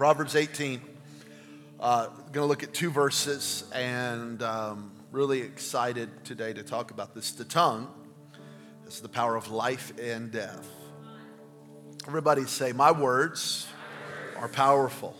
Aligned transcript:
Proverbs 0.00 0.34
18. 0.34 0.80
Uh, 1.78 2.06
going 2.06 2.32
to 2.32 2.46
look 2.46 2.62
at 2.62 2.72
two 2.72 2.90
verses 2.90 3.70
and 3.74 4.42
um, 4.42 4.92
really 5.12 5.42
excited 5.42 6.08
today 6.24 6.54
to 6.54 6.62
talk 6.62 6.90
about 6.90 7.14
this. 7.14 7.32
The 7.32 7.44
tongue 7.44 7.86
is 8.86 9.00
the 9.00 9.10
power 9.10 9.36
of 9.36 9.50
life 9.50 9.92
and 10.00 10.32
death. 10.32 10.66
Everybody 12.08 12.46
say, 12.46 12.72
My 12.72 12.90
words 12.90 13.68
are 14.38 14.48
powerful. 14.48 15.14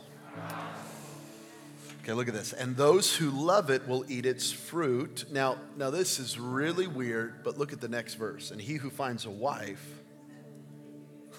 Okay, 2.03 2.15
look 2.15 2.29
at 2.29 2.33
this. 2.33 2.55
And 2.55 2.75
those 2.75 3.15
who 3.15 3.29
love 3.29 3.69
it 3.69 3.87
will 3.87 4.07
eat 4.09 4.25
its 4.25 4.51
fruit. 4.51 5.27
Now, 5.31 5.59
now 5.77 5.91
this 5.91 6.19
is 6.19 6.41
really 6.41 6.87
weird, 6.87 7.45
but 7.45 7.59
look 7.59 7.75
at 7.75 7.83
the 7.83 7.89
next 7.89 8.15
verse. 8.15 8.51
And 8.51 8.59
he 8.59 8.77
who 8.77 8.89
finds 8.89 9.27
a 9.27 9.31
wife. 9.31 9.87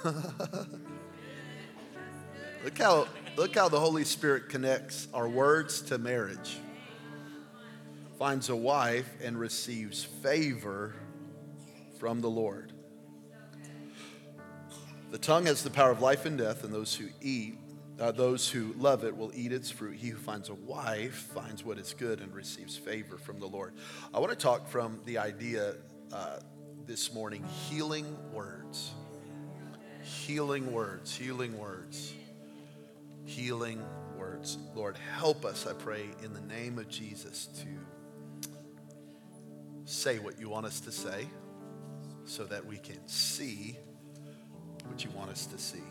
look 2.64 2.78
how 2.78 3.07
look 3.36 3.55
how 3.55 3.70
the 3.70 3.80
Holy 3.80 4.04
Spirit 4.04 4.50
connects 4.50 5.07
our 5.14 5.27
words 5.27 5.81
to 5.84 5.98
marriage. 5.98 6.58
Finds 8.20 8.49
a 8.49 8.55
wife 8.55 9.09
and 9.23 9.40
receives 9.40 10.04
favor 10.04 10.95
from 11.99 12.21
the 12.21 12.30
Lord. 12.30 12.73
The 15.09 15.18
tongue 15.18 15.48
has 15.48 15.63
the 15.63 15.70
power 15.70 15.91
of 15.91 16.02
life 16.02 16.26
and 16.26 16.38
death, 16.38 16.63
and 16.63 16.73
those 16.73 16.95
who 16.95 17.08
eat 17.21 17.58
uh, 17.99 18.12
those 18.12 18.49
who 18.49 18.73
love 18.80 19.04
it 19.04 19.16
will 19.16 19.32
eat 19.35 19.52
its 19.52 19.70
fruit. 19.70 19.96
He 19.96 20.09
who 20.09 20.18
finds 20.18 20.49
a 20.49 20.55
wife 20.55 21.30
finds 21.35 21.63
what 21.63 21.77
is 21.77 21.93
good 21.93 22.20
and 22.20 22.34
receives 22.34 22.76
favor 22.76 23.18
from 23.18 23.40
the 23.40 23.46
Lord. 23.46 23.73
I 24.12 24.20
want 24.20 24.32
to 24.32 24.38
talk 24.38 24.68
from 24.68 24.99
the 25.05 25.20
idea 25.20 25.76
uh, 26.12 26.38
this 26.88 27.13
morning 27.13 27.43
healing 27.70 28.18
words. 28.34 28.91
Healing 30.02 30.73
words, 30.73 31.16
healing 31.16 31.59
words, 31.59 32.16
healing 33.25 33.84
words. 34.17 34.57
Lord, 34.75 34.98
help 34.98 35.45
us, 35.45 35.67
I 35.67 35.73
pray, 35.73 36.05
in 36.23 36.34
the 36.34 36.41
name 36.41 36.77
of 36.79 36.88
Jesus 36.88 37.48
to 37.48 37.68
say 39.85 40.20
what 40.20 40.40
you 40.40 40.49
want 40.49 40.65
us 40.65 40.79
to 40.82 40.91
say 40.91 41.27
so 42.26 42.46
that 42.46 42.65
we 42.65 42.77
can 42.77 43.05
see 43.07 43.77
what 44.85 45.04
you 45.04 45.12
want 45.12 45.31
us 45.31 45.46
to 45.48 45.57
see. 45.57 45.84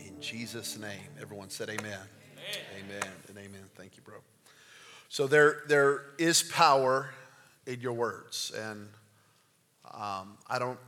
In 0.00 0.20
Jesus' 0.20 0.78
name. 0.78 1.08
Everyone 1.20 1.50
said 1.50 1.68
amen. 1.68 1.82
Amen. 1.82 2.00
Amen 2.78 3.12
and 3.28 3.38
amen. 3.38 3.62
Thank 3.74 3.96
you, 3.96 4.02
bro. 4.02 4.16
So 5.08 5.26
there, 5.26 5.62
there 5.68 6.02
is 6.18 6.42
power 6.42 7.10
in 7.66 7.80
your 7.80 7.92
words. 7.92 8.52
And 8.56 8.88
um, 9.92 10.38
I 10.48 10.58
don't 10.58 10.78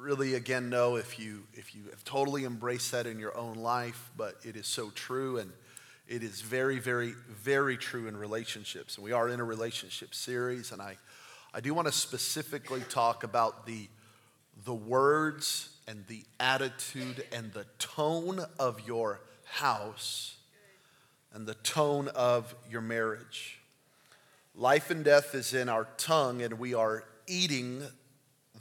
really, 0.00 0.34
again, 0.34 0.70
know 0.70 0.96
if 0.96 1.18
you, 1.18 1.44
if 1.54 1.74
you 1.74 1.82
have 1.90 2.04
totally 2.04 2.44
embraced 2.44 2.92
that 2.92 3.06
in 3.06 3.18
your 3.18 3.36
own 3.36 3.56
life, 3.56 4.10
but 4.16 4.36
it 4.44 4.56
is 4.56 4.66
so 4.66 4.90
true. 4.90 5.38
And 5.38 5.52
it 6.06 6.22
is 6.22 6.40
very, 6.40 6.78
very, 6.78 7.14
very 7.28 7.76
true 7.76 8.06
in 8.06 8.16
relationships. 8.16 8.96
And 8.96 9.04
we 9.04 9.12
are 9.12 9.28
in 9.28 9.40
a 9.40 9.44
relationship 9.44 10.14
series. 10.14 10.72
And 10.72 10.82
I, 10.82 10.96
I 11.52 11.60
do 11.60 11.72
want 11.72 11.86
to 11.86 11.92
specifically 11.92 12.82
talk 12.88 13.24
about 13.24 13.66
the, 13.66 13.88
the 14.64 14.74
words 14.74 15.70
and 15.86 16.04
the 16.08 16.24
attitude 16.40 17.24
and 17.32 17.52
the 17.52 17.66
tone 17.78 18.40
of 18.58 18.86
your 18.86 19.20
house 19.44 20.36
and 21.32 21.46
the 21.46 21.54
tone 21.54 22.08
of 22.08 22.54
your 22.70 22.80
marriage. 22.80 23.58
Life 24.54 24.90
and 24.90 25.04
death 25.04 25.34
is 25.34 25.52
in 25.52 25.68
our 25.68 25.88
tongue, 25.96 26.40
and 26.42 26.60
we 26.60 26.74
are 26.74 27.04
eating 27.26 27.82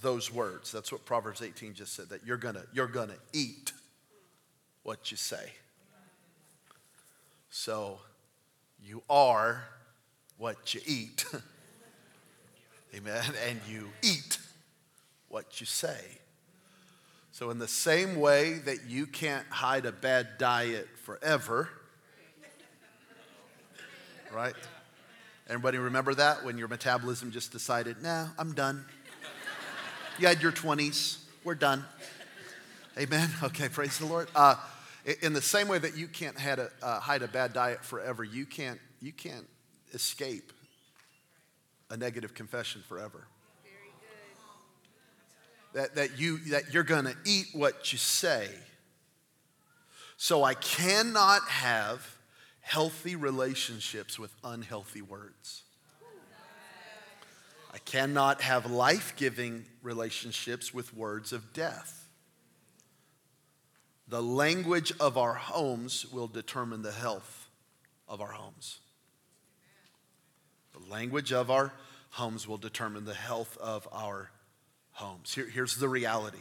those 0.03 0.31
words. 0.31 0.71
That's 0.71 0.91
what 0.91 1.05
Proverbs 1.05 1.41
18 1.41 1.73
just 1.73 1.95
said, 1.95 2.09
that 2.09 2.25
you're 2.25 2.37
gonna, 2.37 2.65
you're 2.73 2.87
gonna 2.87 3.15
eat 3.33 3.73
what 4.83 5.09
you 5.09 5.17
say. 5.17 5.51
So 7.49 7.99
you 8.83 9.01
are 9.09 9.63
what 10.37 10.75
you 10.75 10.81
eat. 10.85 11.25
Amen. 12.95 13.23
And 13.47 13.59
you 13.67 13.89
eat 14.03 14.37
what 15.29 15.59
you 15.59 15.65
say. 15.65 15.99
So, 17.31 17.49
in 17.49 17.57
the 17.57 17.67
same 17.67 18.19
way 18.19 18.59
that 18.65 18.85
you 18.87 19.07
can't 19.07 19.47
hide 19.47 19.87
a 19.87 19.91
bad 19.91 20.37
diet 20.37 20.87
forever, 21.01 21.67
right? 24.31 24.53
Everybody 25.47 25.79
remember 25.79 26.13
that 26.13 26.45
when 26.45 26.59
your 26.59 26.67
metabolism 26.67 27.31
just 27.31 27.51
decided, 27.51 28.03
nah, 28.03 28.27
I'm 28.37 28.53
done. 28.53 28.85
You 30.19 30.27
had 30.27 30.41
your 30.41 30.51
20s, 30.51 31.17
we're 31.43 31.55
done. 31.55 31.83
Amen. 32.97 33.29
Okay, 33.41 33.67
praise 33.69 33.97
the 33.97 34.05
Lord. 34.05 34.27
Uh, 34.35 34.55
in 35.21 35.33
the 35.33 35.41
same 35.41 35.67
way 35.67 35.79
that 35.79 35.97
you 35.97 36.07
can't 36.07 36.39
hide 36.39 36.59
a, 36.59 36.69
uh, 36.83 36.99
hide 36.99 37.23
a 37.23 37.27
bad 37.27 37.51
diet 37.51 37.83
forever, 37.83 38.23
you 38.23 38.45
can't, 38.45 38.79
you 39.01 39.11
can't 39.11 39.47
escape 39.93 40.53
a 41.89 41.97
negative 41.97 42.33
confession 42.33 42.83
forever 42.87 43.27
that, 45.73 45.95
that, 45.95 46.19
you, 46.19 46.37
that 46.49 46.73
you're 46.73 46.83
going 46.83 47.05
to 47.05 47.15
eat 47.25 47.47
what 47.53 47.91
you 47.91 47.97
say. 47.97 48.47
So 50.17 50.43
I 50.43 50.53
cannot 50.53 51.41
have 51.49 52.17
healthy 52.61 53.15
relationships 53.15 54.17
with 54.17 54.33
unhealthy 54.43 55.01
words. 55.01 55.63
I 57.73 57.79
cannot 57.79 58.41
have 58.41 58.69
life 58.69 59.15
giving 59.15 59.65
relationships 59.81 60.73
with 60.73 60.93
words 60.93 61.33
of 61.33 61.53
death. 61.53 62.07
The 64.07 64.21
language 64.21 64.93
of 64.99 65.17
our 65.17 65.33
homes 65.33 66.05
will 66.11 66.27
determine 66.27 66.83
the 66.83 66.91
health 66.91 67.49
of 68.07 68.21
our 68.21 68.31
homes. 68.31 68.77
The 70.73 70.91
language 70.91 71.33
of 71.33 71.49
our 71.49 71.73
homes 72.11 72.47
will 72.47 72.59
determine 72.59 73.05
the 73.05 73.15
health 73.15 73.57
of 73.57 73.87
our 73.91 74.29
homes. 74.91 75.33
Here, 75.33 75.47
here's 75.47 75.77
the 75.77 75.89
reality 75.89 76.37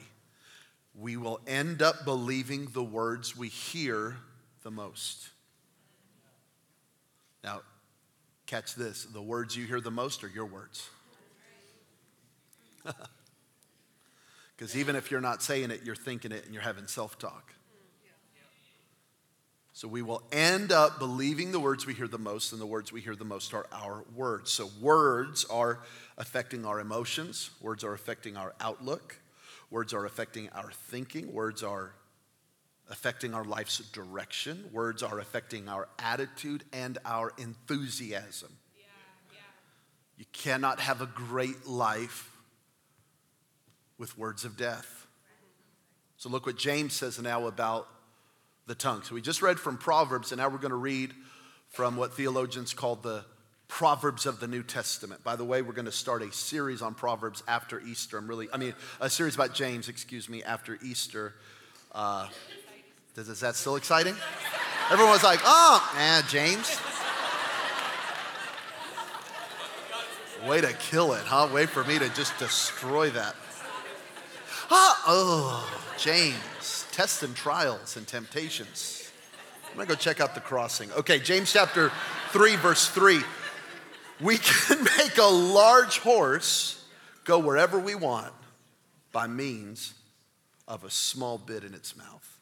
we 0.94 1.16
will 1.16 1.40
end 1.46 1.80
up 1.80 2.04
believing 2.04 2.66
the 2.74 2.84
words 2.84 3.34
we 3.34 3.48
hear 3.48 4.16
the 4.62 4.70
most. 4.70 5.30
Now, 7.42 7.62
catch 8.44 8.74
this 8.74 9.06
the 9.06 9.22
words 9.22 9.56
you 9.56 9.64
hear 9.64 9.80
the 9.80 9.90
most 9.90 10.22
are 10.24 10.28
your 10.28 10.44
words. 10.44 10.90
Because 14.62 14.76
even 14.76 14.94
if 14.94 15.10
you're 15.10 15.20
not 15.20 15.42
saying 15.42 15.72
it, 15.72 15.80
you're 15.84 15.96
thinking 15.96 16.30
it 16.30 16.44
and 16.44 16.54
you're 16.54 16.62
having 16.62 16.86
self 16.86 17.18
talk. 17.18 17.52
So 19.72 19.88
we 19.88 20.02
will 20.02 20.22
end 20.30 20.70
up 20.70 21.00
believing 21.00 21.50
the 21.50 21.58
words 21.58 21.84
we 21.84 21.94
hear 21.94 22.06
the 22.06 22.16
most, 22.16 22.52
and 22.52 22.60
the 22.60 22.66
words 22.66 22.92
we 22.92 23.00
hear 23.00 23.16
the 23.16 23.24
most 23.24 23.54
are 23.54 23.66
our 23.72 24.04
words. 24.14 24.52
So 24.52 24.70
words 24.80 25.44
are 25.46 25.80
affecting 26.16 26.64
our 26.64 26.78
emotions, 26.78 27.50
words 27.60 27.82
are 27.82 27.92
affecting 27.92 28.36
our 28.36 28.54
outlook, 28.60 29.16
words 29.68 29.92
are 29.92 30.06
affecting 30.06 30.48
our 30.50 30.70
thinking, 30.70 31.32
words 31.32 31.64
are 31.64 31.94
affecting 32.88 33.34
our 33.34 33.44
life's 33.44 33.78
direction, 33.78 34.70
words 34.72 35.02
are 35.02 35.18
affecting 35.18 35.68
our 35.68 35.88
attitude 35.98 36.62
and 36.72 36.98
our 37.04 37.32
enthusiasm. 37.36 38.52
Yeah, 38.76 38.84
yeah. 39.32 39.38
You 40.18 40.26
cannot 40.32 40.78
have 40.78 41.00
a 41.00 41.06
great 41.06 41.66
life 41.66 42.31
with 44.02 44.18
words 44.18 44.44
of 44.44 44.56
death. 44.56 45.06
So 46.16 46.28
look 46.28 46.44
what 46.44 46.58
James 46.58 46.92
says 46.92 47.20
now 47.20 47.46
about 47.46 47.86
the 48.66 48.74
tongue. 48.74 49.04
So 49.04 49.14
we 49.14 49.22
just 49.22 49.42
read 49.42 49.60
from 49.60 49.78
Proverbs, 49.78 50.32
and 50.32 50.40
now 50.40 50.48
we're 50.48 50.58
going 50.58 50.70
to 50.70 50.74
read 50.74 51.12
from 51.68 51.96
what 51.96 52.12
theologians 52.12 52.74
call 52.74 52.96
the 52.96 53.24
Proverbs 53.68 54.26
of 54.26 54.40
the 54.40 54.48
New 54.48 54.64
Testament. 54.64 55.22
By 55.22 55.36
the 55.36 55.44
way, 55.44 55.62
we're 55.62 55.72
going 55.72 55.84
to 55.84 55.92
start 55.92 56.20
a 56.22 56.32
series 56.32 56.82
on 56.82 56.94
Proverbs 56.94 57.44
after 57.46 57.78
Easter. 57.80 58.18
I'm 58.18 58.26
really, 58.26 58.48
I 58.52 58.56
mean, 58.56 58.74
a 59.00 59.08
series 59.08 59.36
about 59.36 59.54
James, 59.54 59.88
excuse 59.88 60.28
me, 60.28 60.42
after 60.42 60.80
Easter. 60.82 61.34
Uh, 61.92 62.26
is, 63.16 63.28
is 63.28 63.38
that 63.38 63.54
still 63.54 63.76
exciting? 63.76 64.16
Everyone 64.90 65.12
was 65.12 65.22
like, 65.22 65.38
oh, 65.44 65.92
man, 65.94 66.24
James. 66.28 66.76
Way 70.44 70.60
to 70.60 70.72
kill 70.72 71.12
it, 71.12 71.22
huh? 71.22 71.48
Wait 71.54 71.68
for 71.68 71.84
me 71.84 72.00
to 72.00 72.08
just 72.16 72.36
destroy 72.40 73.08
that. 73.10 73.36
Oh, 74.74 75.68
James, 75.98 76.86
tests 76.92 77.22
and 77.22 77.34
trials 77.34 77.96
and 77.96 78.06
temptations. 78.06 79.10
I'm 79.70 79.76
gonna 79.76 79.88
go 79.88 79.94
check 79.94 80.20
out 80.20 80.34
the 80.34 80.40
crossing. 80.40 80.90
Okay, 80.92 81.18
James 81.18 81.52
chapter 81.52 81.90
3, 82.30 82.56
verse 82.56 82.88
3. 82.88 83.20
We 84.20 84.38
can 84.38 84.84
make 84.98 85.18
a 85.18 85.24
large 85.24 85.98
horse 85.98 86.84
go 87.24 87.38
wherever 87.38 87.78
we 87.78 87.94
want 87.94 88.32
by 89.12 89.26
means 89.26 89.94
of 90.68 90.84
a 90.84 90.90
small 90.90 91.36
bit 91.36 91.64
in 91.64 91.74
its 91.74 91.96
mouth. 91.96 92.38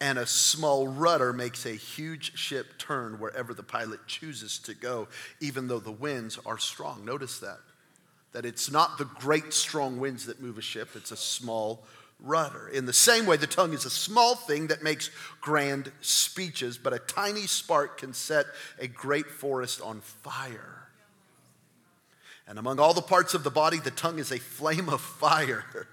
And 0.00 0.18
a 0.18 0.26
small 0.26 0.86
rudder 0.86 1.32
makes 1.32 1.64
a 1.64 1.70
huge 1.70 2.36
ship 2.36 2.78
turn 2.78 3.18
wherever 3.18 3.54
the 3.54 3.62
pilot 3.62 4.00
chooses 4.06 4.58
to 4.60 4.74
go, 4.74 5.08
even 5.40 5.68
though 5.68 5.80
the 5.80 5.90
winds 5.90 6.38
are 6.44 6.58
strong. 6.58 7.04
Notice 7.04 7.38
that. 7.38 7.60
That 8.36 8.44
it's 8.44 8.70
not 8.70 8.98
the 8.98 9.06
great 9.06 9.54
strong 9.54 9.98
winds 9.98 10.26
that 10.26 10.42
move 10.42 10.58
a 10.58 10.60
ship, 10.60 10.90
it's 10.94 11.10
a 11.10 11.16
small 11.16 11.86
rudder. 12.20 12.68
In 12.68 12.84
the 12.84 12.92
same 12.92 13.24
way, 13.24 13.38
the 13.38 13.46
tongue 13.46 13.72
is 13.72 13.86
a 13.86 13.90
small 13.90 14.34
thing 14.34 14.66
that 14.66 14.82
makes 14.82 15.08
grand 15.40 15.90
speeches, 16.02 16.76
but 16.76 16.92
a 16.92 16.98
tiny 16.98 17.46
spark 17.46 17.96
can 17.96 18.12
set 18.12 18.44
a 18.78 18.88
great 18.88 19.30
forest 19.30 19.80
on 19.80 20.02
fire. 20.02 20.86
And 22.46 22.58
among 22.58 22.78
all 22.78 22.92
the 22.92 23.00
parts 23.00 23.32
of 23.32 23.42
the 23.42 23.50
body, 23.50 23.78
the 23.78 23.90
tongue 23.90 24.18
is 24.18 24.30
a 24.30 24.38
flame 24.38 24.90
of 24.90 25.00
fire. 25.00 25.64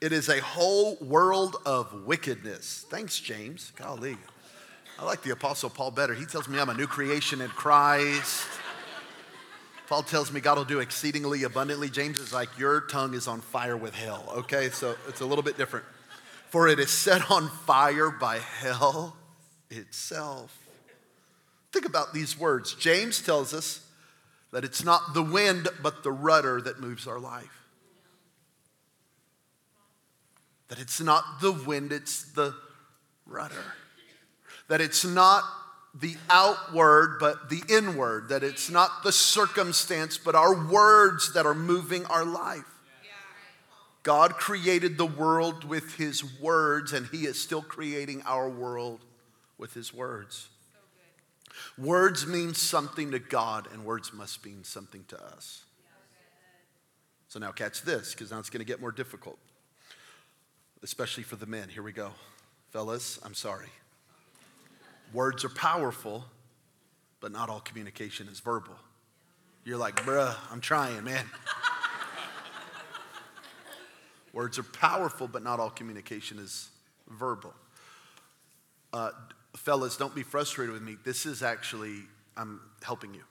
It 0.00 0.12
is 0.12 0.28
a 0.28 0.40
whole 0.40 0.96
world 1.00 1.56
of 1.64 2.06
wickedness. 2.06 2.84
Thanks, 2.90 3.20
James. 3.20 3.72
Golly. 3.76 4.16
I 4.98 5.04
like 5.04 5.22
the 5.22 5.30
Apostle 5.30 5.70
Paul 5.70 5.92
better. 5.92 6.12
He 6.12 6.26
tells 6.26 6.48
me 6.48 6.58
I'm 6.58 6.70
a 6.70 6.74
new 6.74 6.88
creation 6.88 7.40
in 7.40 7.50
Christ. 7.50 8.48
Paul 9.92 10.02
tells 10.02 10.32
me 10.32 10.40
God 10.40 10.56
will 10.56 10.64
do 10.64 10.80
exceedingly 10.80 11.42
abundantly. 11.42 11.90
James 11.90 12.18
is 12.18 12.32
like, 12.32 12.58
Your 12.58 12.80
tongue 12.80 13.12
is 13.12 13.28
on 13.28 13.42
fire 13.42 13.76
with 13.76 13.94
hell. 13.94 14.24
Okay, 14.36 14.70
so 14.70 14.96
it's 15.06 15.20
a 15.20 15.26
little 15.26 15.42
bit 15.42 15.58
different. 15.58 15.84
For 16.48 16.66
it 16.66 16.78
is 16.78 16.90
set 16.90 17.30
on 17.30 17.50
fire 17.66 18.08
by 18.08 18.38
hell 18.38 19.14
itself. 19.68 20.58
Think 21.72 21.84
about 21.84 22.14
these 22.14 22.38
words. 22.38 22.74
James 22.74 23.20
tells 23.20 23.52
us 23.52 23.86
that 24.50 24.64
it's 24.64 24.82
not 24.82 25.12
the 25.12 25.22
wind, 25.22 25.68
but 25.82 26.02
the 26.02 26.10
rudder 26.10 26.62
that 26.62 26.80
moves 26.80 27.06
our 27.06 27.20
life. 27.20 27.68
That 30.68 30.78
it's 30.78 31.02
not 31.02 31.42
the 31.42 31.52
wind, 31.52 31.92
it's 31.92 32.22
the 32.32 32.54
rudder. 33.26 33.74
That 34.68 34.80
it's 34.80 35.04
not 35.04 35.44
the 35.94 36.16
outward, 36.30 37.18
but 37.20 37.50
the 37.50 37.62
inward, 37.68 38.30
that 38.30 38.42
it's 38.42 38.70
not 38.70 39.02
the 39.02 39.12
circumstance, 39.12 40.16
but 40.16 40.34
our 40.34 40.66
words 40.66 41.34
that 41.34 41.44
are 41.44 41.54
moving 41.54 42.06
our 42.06 42.24
life. 42.24 42.64
God 44.02 44.34
created 44.34 44.98
the 44.98 45.06
world 45.06 45.64
with 45.64 45.94
his 45.94 46.40
words, 46.40 46.92
and 46.92 47.06
he 47.06 47.26
is 47.26 47.40
still 47.40 47.62
creating 47.62 48.22
our 48.26 48.48
world 48.48 49.00
with 49.58 49.74
his 49.74 49.94
words. 49.94 50.48
Words 51.78 52.26
mean 52.26 52.54
something 52.54 53.12
to 53.12 53.18
God, 53.18 53.68
and 53.72 53.84
words 53.84 54.12
must 54.12 54.44
mean 54.44 54.64
something 54.64 55.04
to 55.08 55.22
us. 55.22 55.64
So 57.28 57.38
now 57.38 57.52
catch 57.52 57.82
this, 57.82 58.12
because 58.12 58.30
now 58.30 58.38
it's 58.38 58.50
going 58.50 58.58
to 58.60 58.66
get 58.66 58.80
more 58.80 58.92
difficult, 58.92 59.38
especially 60.82 61.22
for 61.22 61.36
the 61.36 61.46
men. 61.46 61.68
Here 61.68 61.82
we 61.82 61.92
go. 61.92 62.10
Fellas, 62.72 63.20
I'm 63.22 63.34
sorry. 63.34 63.68
Words 65.12 65.44
are 65.44 65.50
powerful, 65.50 66.24
but 67.20 67.32
not 67.32 67.48
all 67.48 67.60
communication 67.60 68.28
is 68.28 68.40
verbal. 68.40 68.74
You're 69.64 69.78
like, 69.78 70.04
bruh, 70.04 70.34
I'm 70.50 70.60
trying, 70.60 71.04
man. 71.04 71.24
Words 74.32 74.58
are 74.58 74.64
powerful, 74.64 75.28
but 75.28 75.42
not 75.42 75.60
all 75.60 75.70
communication 75.70 76.38
is 76.38 76.70
verbal. 77.08 77.54
Uh, 78.92 79.10
fellas, 79.56 79.96
don't 79.96 80.14
be 80.14 80.22
frustrated 80.22 80.72
with 80.72 80.82
me. 80.82 80.96
This 81.04 81.26
is 81.26 81.42
actually, 81.42 82.00
I'm 82.36 82.60
helping 82.82 83.14
you. 83.14 83.22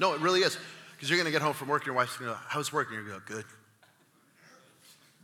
No, 0.00 0.14
it 0.14 0.20
really 0.20 0.40
is. 0.40 0.56
Because 0.92 1.10
you're 1.10 1.18
going 1.18 1.26
to 1.26 1.32
get 1.32 1.42
home 1.42 1.52
from 1.52 1.68
work 1.68 1.82
and 1.82 1.86
your 1.86 1.94
wife's 1.94 2.16
going 2.16 2.30
to 2.30 2.36
go, 2.36 2.40
How's 2.48 2.72
work? 2.72 2.88
And 2.88 2.96
you're 2.96 3.06
going 3.06 3.20
to 3.20 3.26
go, 3.26 3.36
Good. 3.36 3.44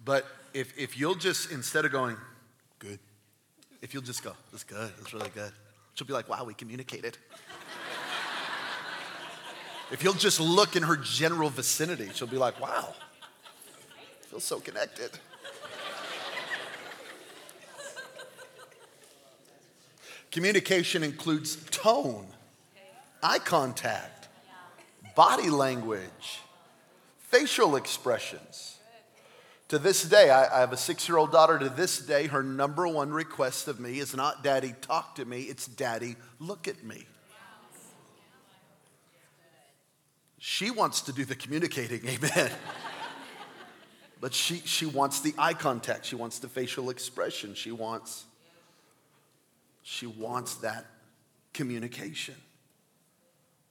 But 0.05 0.26
if, 0.55 0.79
if 0.79 0.99
you'll 0.99 1.14
just, 1.14 1.50
instead 1.50 1.85
of 1.85 1.93
going, 1.93 2.17
if 3.82 3.94
you'll 3.94 4.02
just 4.02 4.23
go, 4.23 4.32
that's 4.50 4.64
good, 4.64 4.90
that's 4.99 5.12
really 5.12 5.31
good. 5.31 5.52
She'll 5.94 6.06
be 6.06 6.12
like, 6.12 6.28
wow, 6.28 6.44
we 6.44 6.55
communicated. 6.55 7.17
if 9.90 10.02
you'll 10.02 10.14
just 10.14 10.40
look 10.40 10.76
in 10.76 10.82
her 10.82 10.96
general 10.96 11.49
vicinity, 11.49 12.11
she'll 12.14 12.28
be 12.28 12.37
like, 12.37 12.61
wow, 12.61 12.94
I 14.23 14.26
feel 14.26 14.40
so 14.40 14.61
connected. 14.61 15.11
Communication 20.31 21.02
includes 21.02 21.56
tone, 21.70 22.26
eye 23.22 23.38
contact, 23.38 24.29
body 25.14 25.49
language, 25.49 26.40
facial 27.19 27.76
expressions 27.76 28.75
to 29.69 29.79
this 29.79 30.03
day, 30.03 30.31
I, 30.31 30.57
I 30.57 30.61
have 30.61 30.73
a 30.73 30.77
six 30.77 31.09
year 31.09 31.19
old 31.19 31.33
daughter. 31.33 31.59
To 31.59 31.69
this 31.69 31.99
day, 31.99 32.27
her 32.27 32.43
number 32.43 32.87
one 32.87 33.11
request 33.11 33.69
of 33.69 33.81
me 33.81 33.99
is 33.99 34.15
not, 34.15 34.45
Daddy, 34.45 34.75
talk 34.81 35.17
to 35.17 35.25
me, 35.25 35.43
it's, 35.43 35.67
Daddy, 35.67 36.17
look 36.39 36.69
at 36.69 36.85
me. 36.85 37.07
She 40.39 40.71
wants 40.71 41.01
to 41.03 41.13
do 41.13 41.25
the 41.25 41.35
communicating, 41.35 42.07
amen. 42.09 42.51
but 44.21 44.33
she, 44.33 44.59
she 44.65 44.87
wants 44.87 45.21
the 45.21 45.35
eye 45.37 45.55
contact, 45.55 46.07
she 46.07 46.15
wants 46.15 46.39
the 46.39 46.49
facial 46.49 46.91
expression, 46.91 47.55
she 47.55 47.73
wants, 47.73 48.25
she 49.83 50.07
wants 50.07 50.55
that 50.57 50.87
communication. 51.53 52.37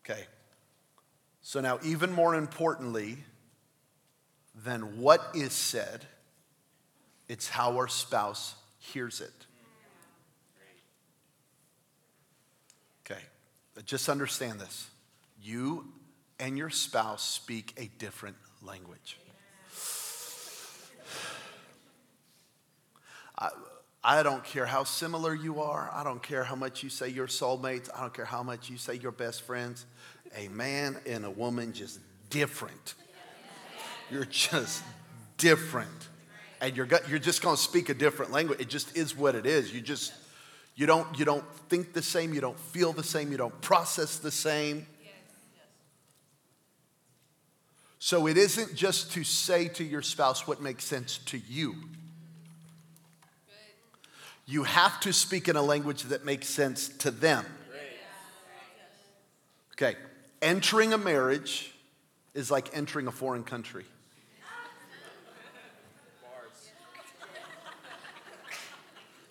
Okay. 0.04 0.26
So 1.42 1.62
now, 1.62 1.80
even 1.84 2.12
more 2.12 2.36
importantly, 2.36 3.20
than 4.64 5.00
what 5.00 5.22
is 5.34 5.54
said, 5.54 6.06
it's 7.28 7.50
how 7.50 7.76
our 7.76 7.88
spouse 7.88 8.56
hears 8.80 9.22
it. 9.22 9.34
Okay, 13.06 13.22
just 13.86 14.10
understand 14.10 14.60
this. 14.60 14.90
You 15.42 15.86
and 16.40 16.58
your 16.58 16.70
spouse 16.70 17.24
speak 17.24 17.74
a 17.78 17.90
different 17.98 18.38
language. 18.62 19.18
I, 23.38 23.50
I 24.04 24.24
don't 24.24 24.44
care 24.44 24.66
how 24.66 24.84
similar 24.84 25.34
you 25.34 25.62
are. 25.62 25.90
I 25.94 26.04
don't 26.04 26.22
care 26.22 26.44
how 26.44 26.56
much 26.56 26.84
you 26.84 26.90
say 26.90 27.10
you're 27.10 27.28
soulmates. 27.28 27.90
I 27.96 28.02
don't 28.02 28.14
care 28.14 28.26
how 28.26 28.44
much 28.44 28.70
you 28.70 28.78
say 28.78 28.96
you're 28.96 29.12
best 29.12 29.42
friends. 29.42 29.86
A 30.36 30.48
man 30.50 30.98
and 31.06 31.26
a 31.26 31.30
woman 31.30 31.74
just 31.74 32.00
different. 32.30 32.96
You're 34.12 34.26
just 34.26 34.84
different. 35.38 35.90
And 36.62 36.76
you're, 36.76 36.88
you're 37.10 37.20
just 37.20 37.42
going 37.42 37.56
to 37.56 37.62
speak 37.62 37.90
a 37.90 37.94
different 37.94 38.32
language. 38.32 38.60
It 38.60 38.70
just 38.70 38.96
is 38.96 39.16
what 39.16 39.36
it 39.36 39.46
is. 39.46 39.74
You 39.74 39.82
just, 39.82 40.14
you 40.76 40.86
don't, 40.86 41.18
you 41.18 41.26
don't 41.26 41.46
think 41.70 41.94
the 41.94 42.02
same, 42.02 42.34
you 42.34 42.42
don't 42.42 42.60
feel 42.60 42.94
the 42.94 43.04
same, 43.04 43.32
you 43.32 43.38
don't 43.38 43.60
process 43.62 44.18
the 44.18 44.32
same. 44.32 44.88
So 48.00 48.28
it 48.28 48.38
isn't 48.38 48.76
just 48.76 49.14
to 49.14 49.24
say 49.24 49.68
to 49.70 49.84
your 49.84 50.04
spouse 50.04 50.48
what 50.48 50.62
makes 50.62 50.86
sense 50.86 51.18
to 51.26 51.40
you. 51.40 51.76
You 54.46 54.64
have 54.64 55.00
to 55.00 55.12
speak 55.12 55.48
in 55.48 55.56
a 55.56 55.62
language 55.62 56.04
that 56.04 56.24
makes 56.24 56.48
sense 56.48 56.90
to 57.00 57.10
them. 57.10 57.46
Okay, 59.74 59.96
entering 60.42 60.94
a 60.94 60.98
marriage 60.98 61.74
is 62.36 62.52
like 62.52 62.70
entering 62.78 63.08
a 63.08 63.12
foreign 63.12 63.44
country. 63.44 63.86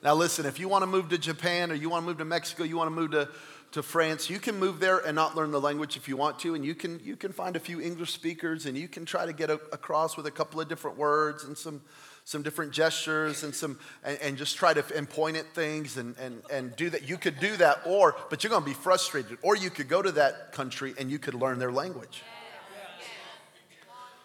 Now, 0.04 0.14
listen, 0.14 0.44
if 0.44 0.60
you 0.60 0.68
want 0.68 0.82
to 0.82 0.86
move 0.86 1.08
to 1.08 1.18
Japan 1.18 1.72
or 1.72 1.74
you 1.74 1.88
want 1.88 2.02
to 2.02 2.06
move 2.06 2.18
to 2.18 2.26
Mexico, 2.26 2.62
you 2.62 2.76
want 2.76 2.88
to 2.88 2.94
move 2.94 3.12
to, 3.12 3.26
to 3.72 3.82
France, 3.82 4.28
you 4.28 4.38
can 4.38 4.58
move 4.58 4.78
there 4.78 4.98
and 4.98 5.16
not 5.16 5.34
learn 5.34 5.50
the 5.50 5.60
language 5.60 5.96
if 5.96 6.08
you 6.08 6.16
want 6.18 6.38
to. 6.40 6.54
And 6.54 6.62
you 6.62 6.74
can, 6.74 7.00
you 7.02 7.16
can 7.16 7.32
find 7.32 7.56
a 7.56 7.58
few 7.58 7.80
English 7.80 8.12
speakers 8.12 8.66
and 8.66 8.76
you 8.76 8.86
can 8.86 9.06
try 9.06 9.24
to 9.24 9.32
get 9.32 9.48
a, 9.48 9.54
across 9.72 10.14
with 10.14 10.26
a 10.26 10.30
couple 10.30 10.60
of 10.60 10.68
different 10.68 10.98
words 10.98 11.44
and 11.44 11.56
some, 11.56 11.80
some 12.24 12.42
different 12.42 12.70
gestures 12.70 13.44
and, 13.44 13.54
some, 13.54 13.78
and, 14.04 14.18
and 14.20 14.36
just 14.36 14.58
try 14.58 14.74
to 14.74 14.84
and 14.94 15.08
point 15.08 15.38
at 15.38 15.46
things 15.54 15.96
and, 15.96 16.14
and, 16.18 16.42
and 16.52 16.76
do 16.76 16.90
that. 16.90 17.08
You 17.08 17.16
could 17.16 17.40
do 17.40 17.56
that, 17.56 17.80
or, 17.86 18.14
but 18.28 18.44
you're 18.44 18.50
going 18.50 18.62
to 18.62 18.68
be 18.68 18.74
frustrated. 18.74 19.38
Or 19.40 19.56
you 19.56 19.70
could 19.70 19.88
go 19.88 20.02
to 20.02 20.12
that 20.12 20.52
country 20.52 20.92
and 20.98 21.10
you 21.10 21.18
could 21.18 21.34
learn 21.34 21.58
their 21.58 21.72
language. 21.72 22.22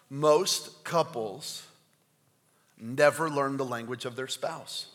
Most 0.09 0.83
couples 0.83 1.65
never 2.77 3.29
learn 3.29 3.55
the 3.55 3.65
language 3.65 4.03
of 4.03 4.17
their 4.17 4.27
spouse. 4.27 4.87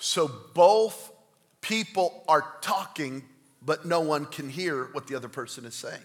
So 0.00 0.30
both 0.54 1.12
people 1.60 2.24
are 2.26 2.44
talking, 2.62 3.22
but 3.62 3.84
no 3.84 4.00
one 4.00 4.24
can 4.24 4.48
hear 4.48 4.84
what 4.92 5.06
the 5.06 5.14
other 5.14 5.28
person 5.28 5.66
is 5.66 5.74
saying. 5.74 6.02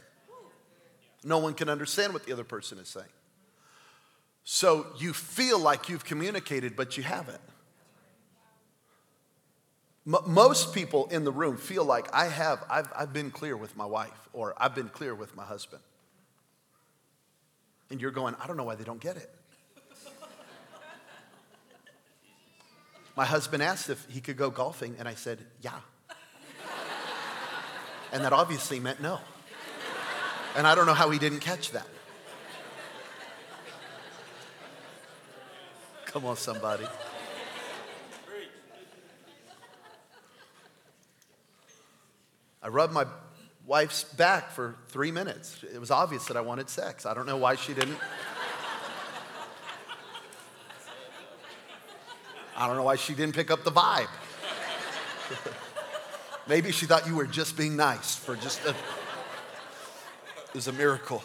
No 1.23 1.39
one 1.39 1.53
can 1.53 1.69
understand 1.69 2.13
what 2.13 2.25
the 2.25 2.33
other 2.33 2.43
person 2.43 2.77
is 2.77 2.89
saying. 2.89 3.07
So 4.43 4.85
you 4.99 5.13
feel 5.13 5.57
like 5.57 5.89
you've 5.89 6.05
communicated, 6.05 6.75
but 6.75 6.97
you 6.97 7.03
haven't. 7.03 7.41
Most 10.05 10.73
people 10.75 11.07
in 11.07 11.23
the 11.23 11.31
room 11.31 11.57
feel 11.57 11.83
like 11.83 12.13
I 12.13 12.25
have, 12.25 12.63
I've, 12.69 12.91
I've 12.95 13.13
been 13.13 13.31
clear 13.31 13.57
with 13.57 13.75
my 13.75 13.85
wife, 13.85 14.29
or 14.33 14.53
I've 14.57 14.75
been 14.75 14.89
clear 14.89 15.15
with 15.15 15.35
my 15.35 15.43
husband. 15.45 15.81
And 17.89 17.99
you're 17.99 18.11
going, 18.11 18.35
I 18.39 18.45
don't 18.45 18.57
know 18.57 18.65
why 18.65 18.75
they 18.75 18.83
don't 18.83 18.99
get 18.99 19.15
it. 19.15 19.34
My 23.15 23.25
husband 23.25 23.63
asked 23.63 23.89
if 23.89 24.05
he 24.09 24.19
could 24.19 24.35
go 24.35 24.49
golfing, 24.49 24.95
and 24.99 25.07
I 25.07 25.15
said, 25.15 25.39
yeah. 25.61 25.79
and 28.11 28.23
that 28.23 28.33
obviously 28.33 28.79
meant 28.79 29.01
no. 29.01 29.19
And 30.57 30.67
I 30.67 30.75
don't 30.75 30.85
know 30.85 30.93
how 30.93 31.09
he 31.09 31.19
didn't 31.19 31.39
catch 31.39 31.71
that. 31.71 31.87
Come 36.07 36.25
on, 36.25 36.37
somebody. 36.37 36.85
I 42.61 42.67
rubbed 42.67 42.93
my 42.93 43.05
wife's 43.65 44.03
back 44.03 44.51
for 44.51 44.75
three 44.87 45.11
minutes. 45.11 45.63
It 45.73 45.79
was 45.79 45.91
obvious 45.91 46.25
that 46.25 46.37
I 46.37 46.41
wanted 46.41 46.69
sex. 46.69 47.05
I 47.05 47.13
don't 47.13 47.25
know 47.25 47.37
why 47.37 47.55
she 47.55 47.73
didn't 47.73 47.97
I 52.57 52.67
don't 52.67 52.77
know 52.77 52.83
why 52.83 52.95
she 52.95 53.13
didn't 53.13 53.35
pick 53.35 53.51
up 53.51 53.63
the 53.63 53.71
vibe. 53.71 54.07
Maybe 56.47 56.71
she 56.71 56.85
thought 56.85 57.07
you 57.07 57.15
were 57.15 57.25
just 57.25 57.57
being 57.57 57.75
nice 57.75 58.15
for 58.15 58.35
just 58.35 58.63
a. 58.65 58.69
It 58.69 58.75
was 60.53 60.67
a 60.67 60.73
miracle. 60.73 61.23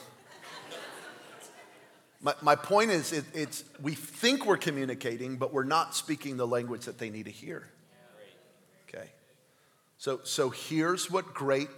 My, 2.22 2.34
my 2.42 2.56
point 2.56 2.90
is, 2.90 3.12
it, 3.12 3.24
it's 3.32 3.64
we 3.80 3.94
think 3.94 4.44
we're 4.44 4.56
communicating, 4.56 5.36
but 5.36 5.52
we're 5.52 5.64
not 5.64 5.94
speaking 5.94 6.36
the 6.36 6.46
language 6.46 6.86
that 6.86 6.98
they 6.98 7.10
need 7.10 7.26
to 7.26 7.30
hear. 7.30 7.68
Okay. 8.88 9.08
So, 9.98 10.20
so 10.24 10.50
here's 10.50 11.10
what 11.10 11.32
great 11.32 11.68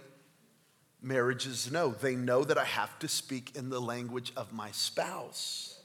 marriages 1.01 1.71
know 1.71 1.91
they 1.91 2.15
know 2.15 2.43
that 2.43 2.57
I 2.57 2.65
have 2.65 2.97
to 2.99 3.07
speak 3.07 3.55
in 3.55 3.69
the 3.69 3.79
language 3.79 4.31
of 4.35 4.53
my 4.53 4.71
spouse. 4.71 5.79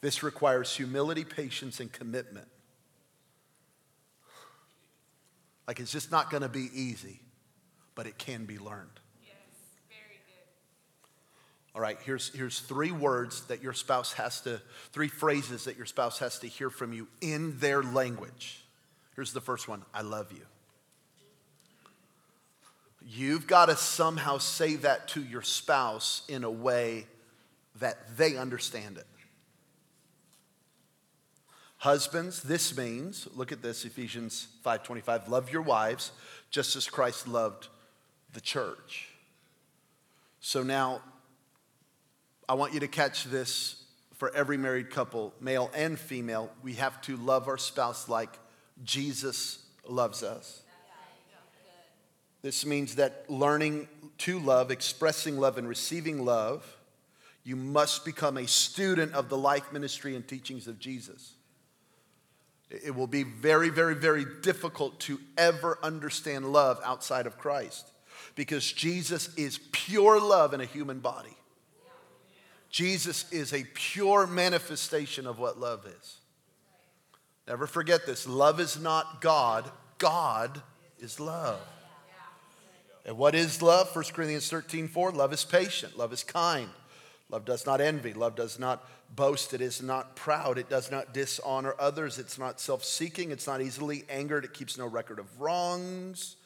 This 0.00 0.22
requires 0.22 0.74
humility, 0.74 1.24
patience, 1.24 1.80
and 1.80 1.90
commitment. 1.90 2.46
Like 5.66 5.80
it's 5.80 5.92
just 5.92 6.10
not 6.10 6.30
going 6.30 6.42
to 6.42 6.48
be 6.48 6.68
easy, 6.72 7.20
but 7.94 8.06
it 8.06 8.18
can 8.18 8.44
be 8.44 8.58
learned. 8.58 9.00
All 11.74 11.80
right, 11.80 11.98
here's, 12.04 12.32
here's 12.32 12.60
three 12.60 12.92
words 12.92 13.46
that 13.46 13.60
your 13.60 13.72
spouse 13.72 14.12
has 14.12 14.40
to, 14.42 14.60
three 14.92 15.08
phrases 15.08 15.64
that 15.64 15.76
your 15.76 15.86
spouse 15.86 16.20
has 16.20 16.38
to 16.38 16.46
hear 16.46 16.70
from 16.70 16.92
you 16.92 17.08
in 17.20 17.58
their 17.58 17.82
language. 17.82 18.64
Here's 19.16 19.32
the 19.32 19.40
first 19.40 19.66
one 19.66 19.82
I 19.92 20.02
love 20.02 20.30
you. 20.30 20.42
You've 23.04 23.48
got 23.48 23.66
to 23.66 23.76
somehow 23.76 24.38
say 24.38 24.76
that 24.76 25.08
to 25.08 25.22
your 25.22 25.42
spouse 25.42 26.22
in 26.28 26.44
a 26.44 26.50
way 26.50 27.06
that 27.80 28.16
they 28.16 28.36
understand 28.36 28.96
it. 28.96 29.06
Husbands, 31.84 32.42
this 32.42 32.74
means, 32.78 33.28
look 33.34 33.52
at 33.52 33.60
this, 33.60 33.84
Ephesians 33.84 34.48
5:25, 34.64 35.28
love 35.28 35.50
your 35.50 35.60
wives 35.60 36.12
just 36.50 36.76
as 36.76 36.88
Christ 36.88 37.28
loved 37.28 37.68
the 38.32 38.40
church. 38.40 39.10
So 40.40 40.62
now 40.62 41.02
I 42.48 42.54
want 42.54 42.72
you 42.72 42.80
to 42.80 42.88
catch 42.88 43.24
this 43.24 43.84
for 44.14 44.34
every 44.34 44.56
married 44.56 44.88
couple, 44.88 45.34
male 45.40 45.70
and 45.74 46.00
female. 46.00 46.50
We 46.62 46.72
have 46.76 47.02
to 47.02 47.18
love 47.18 47.48
our 47.48 47.58
spouse 47.58 48.08
like 48.08 48.38
Jesus 48.82 49.58
loves 49.86 50.22
us. 50.22 50.62
This 52.40 52.64
means 52.64 52.94
that 52.94 53.28
learning 53.28 53.88
to 54.20 54.38
love, 54.38 54.70
expressing 54.70 55.36
love, 55.36 55.58
and 55.58 55.68
receiving 55.68 56.24
love, 56.24 56.78
you 57.42 57.56
must 57.56 58.06
become 58.06 58.38
a 58.38 58.48
student 58.48 59.12
of 59.12 59.28
the 59.28 59.36
life 59.36 59.70
ministry 59.70 60.16
and 60.16 60.26
teachings 60.26 60.66
of 60.66 60.78
Jesus. 60.78 61.34
It 62.70 62.94
will 62.94 63.06
be 63.06 63.22
very, 63.22 63.68
very, 63.68 63.94
very 63.94 64.24
difficult 64.42 64.98
to 65.00 65.20
ever 65.36 65.78
understand 65.82 66.52
love 66.52 66.80
outside 66.84 67.26
of 67.26 67.38
Christ 67.38 67.86
because 68.34 68.72
Jesus 68.72 69.34
is 69.36 69.60
pure 69.72 70.20
love 70.20 70.54
in 70.54 70.60
a 70.60 70.64
human 70.64 71.00
body. 71.00 71.36
Jesus 72.70 73.30
is 73.30 73.52
a 73.52 73.64
pure 73.74 74.26
manifestation 74.26 75.26
of 75.26 75.38
what 75.38 75.60
love 75.60 75.86
is. 75.86 76.16
Never 77.46 77.66
forget 77.66 78.06
this 78.06 78.26
love 78.26 78.58
is 78.58 78.80
not 78.80 79.20
God, 79.20 79.70
God 79.98 80.60
is 80.98 81.20
love. 81.20 81.60
And 83.06 83.18
what 83.18 83.34
is 83.34 83.60
love? 83.60 83.94
1 83.94 84.04
Corinthians 84.14 84.48
13 84.48 84.88
4 84.88 85.12
love 85.12 85.32
is 85.32 85.44
patient, 85.44 85.96
love 85.96 86.12
is 86.12 86.24
kind. 86.24 86.70
Love 87.34 87.44
does 87.44 87.66
not 87.66 87.80
envy. 87.80 88.12
Love 88.12 88.36
does 88.36 88.60
not 88.60 88.88
boast. 89.16 89.54
It 89.54 89.60
is 89.60 89.82
not 89.82 90.14
proud. 90.14 90.56
It 90.56 90.70
does 90.70 90.92
not 90.92 91.12
dishonor 91.12 91.74
others. 91.80 92.20
It's 92.20 92.38
not 92.38 92.60
self 92.60 92.84
seeking. 92.84 93.32
It's 93.32 93.48
not 93.48 93.60
easily 93.60 94.04
angered. 94.08 94.44
It 94.44 94.54
keeps 94.54 94.78
no 94.78 94.86
record 94.86 95.18
of 95.18 95.40
wrongs. 95.40 96.36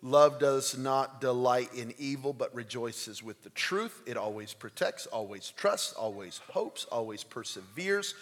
Love 0.00 0.40
does 0.40 0.74
not 0.78 1.20
delight 1.20 1.74
in 1.74 1.92
evil, 1.98 2.32
but 2.32 2.54
rejoices 2.54 3.22
with 3.22 3.42
the 3.42 3.50
truth. 3.50 4.00
It 4.06 4.16
always 4.16 4.54
protects, 4.54 5.04
always 5.04 5.50
trusts, 5.50 5.92
always 5.92 6.40
hopes, 6.48 6.86
always 6.86 7.24
perseveres. 7.24 8.14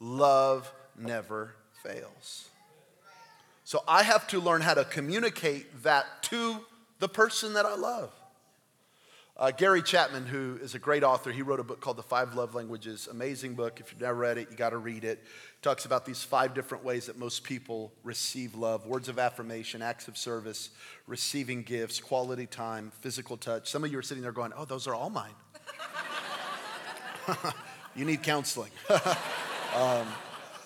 Love 0.00 0.72
never 0.96 1.54
fails. 1.84 2.48
So 3.64 3.84
I 3.86 4.04
have 4.04 4.26
to 4.28 4.40
learn 4.40 4.62
how 4.62 4.72
to 4.72 4.86
communicate 4.86 5.82
that 5.82 6.06
to 6.22 6.64
the 6.98 7.10
person 7.10 7.52
that 7.52 7.66
I 7.66 7.76
love. 7.76 8.10
Uh, 9.38 9.52
Gary 9.52 9.82
Chapman, 9.82 10.26
who 10.26 10.58
is 10.60 10.74
a 10.74 10.80
great 10.80 11.04
author, 11.04 11.30
he 11.30 11.42
wrote 11.42 11.60
a 11.60 11.62
book 11.62 11.80
called 11.80 11.96
The 11.96 12.02
Five 12.02 12.34
Love 12.34 12.56
Languages. 12.56 13.06
Amazing 13.08 13.54
book. 13.54 13.78
If 13.78 13.92
you've 13.92 14.00
never 14.00 14.18
read 14.18 14.36
it, 14.36 14.48
you 14.50 14.56
got 14.56 14.70
to 14.70 14.78
read 14.78 15.04
it. 15.04 15.22
Talks 15.62 15.84
about 15.84 16.04
these 16.04 16.24
five 16.24 16.54
different 16.54 16.82
ways 16.82 17.06
that 17.06 17.16
most 17.16 17.44
people 17.44 17.92
receive 18.02 18.56
love 18.56 18.84
words 18.84 19.08
of 19.08 19.16
affirmation, 19.16 19.80
acts 19.80 20.08
of 20.08 20.18
service, 20.18 20.70
receiving 21.06 21.62
gifts, 21.62 22.00
quality 22.00 22.46
time, 22.46 22.90
physical 23.00 23.36
touch. 23.36 23.70
Some 23.70 23.84
of 23.84 23.92
you 23.92 23.98
are 23.98 24.02
sitting 24.02 24.24
there 24.24 24.32
going, 24.32 24.52
Oh, 24.56 24.64
those 24.64 24.88
are 24.88 24.94
all 24.94 25.08
mine. 25.08 25.30
you 27.94 28.04
need 28.04 28.24
counseling. 28.24 28.72
um, 29.76 30.08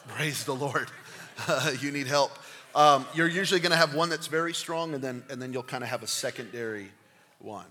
praise 0.08 0.44
the 0.44 0.54
Lord. 0.54 0.90
you 1.80 1.92
need 1.92 2.06
help. 2.06 2.32
Um, 2.74 3.04
you're 3.14 3.28
usually 3.28 3.60
going 3.60 3.72
to 3.72 3.76
have 3.76 3.94
one 3.94 4.08
that's 4.08 4.28
very 4.28 4.54
strong, 4.54 4.94
and 4.94 5.04
then, 5.04 5.24
and 5.28 5.42
then 5.42 5.52
you'll 5.52 5.62
kind 5.62 5.84
of 5.84 5.90
have 5.90 6.02
a 6.02 6.06
secondary 6.06 6.88
one. 7.38 7.66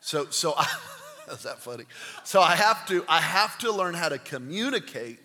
So, 0.00 0.26
so 0.30 0.54
I, 0.56 0.66
is 1.32 1.42
that 1.42 1.58
funny? 1.58 1.84
So 2.24 2.40
I 2.40 2.56
have 2.56 2.86
to, 2.86 3.04
I 3.08 3.20
have 3.20 3.58
to 3.58 3.72
learn 3.72 3.94
how 3.94 4.08
to 4.08 4.18
communicate 4.18 5.18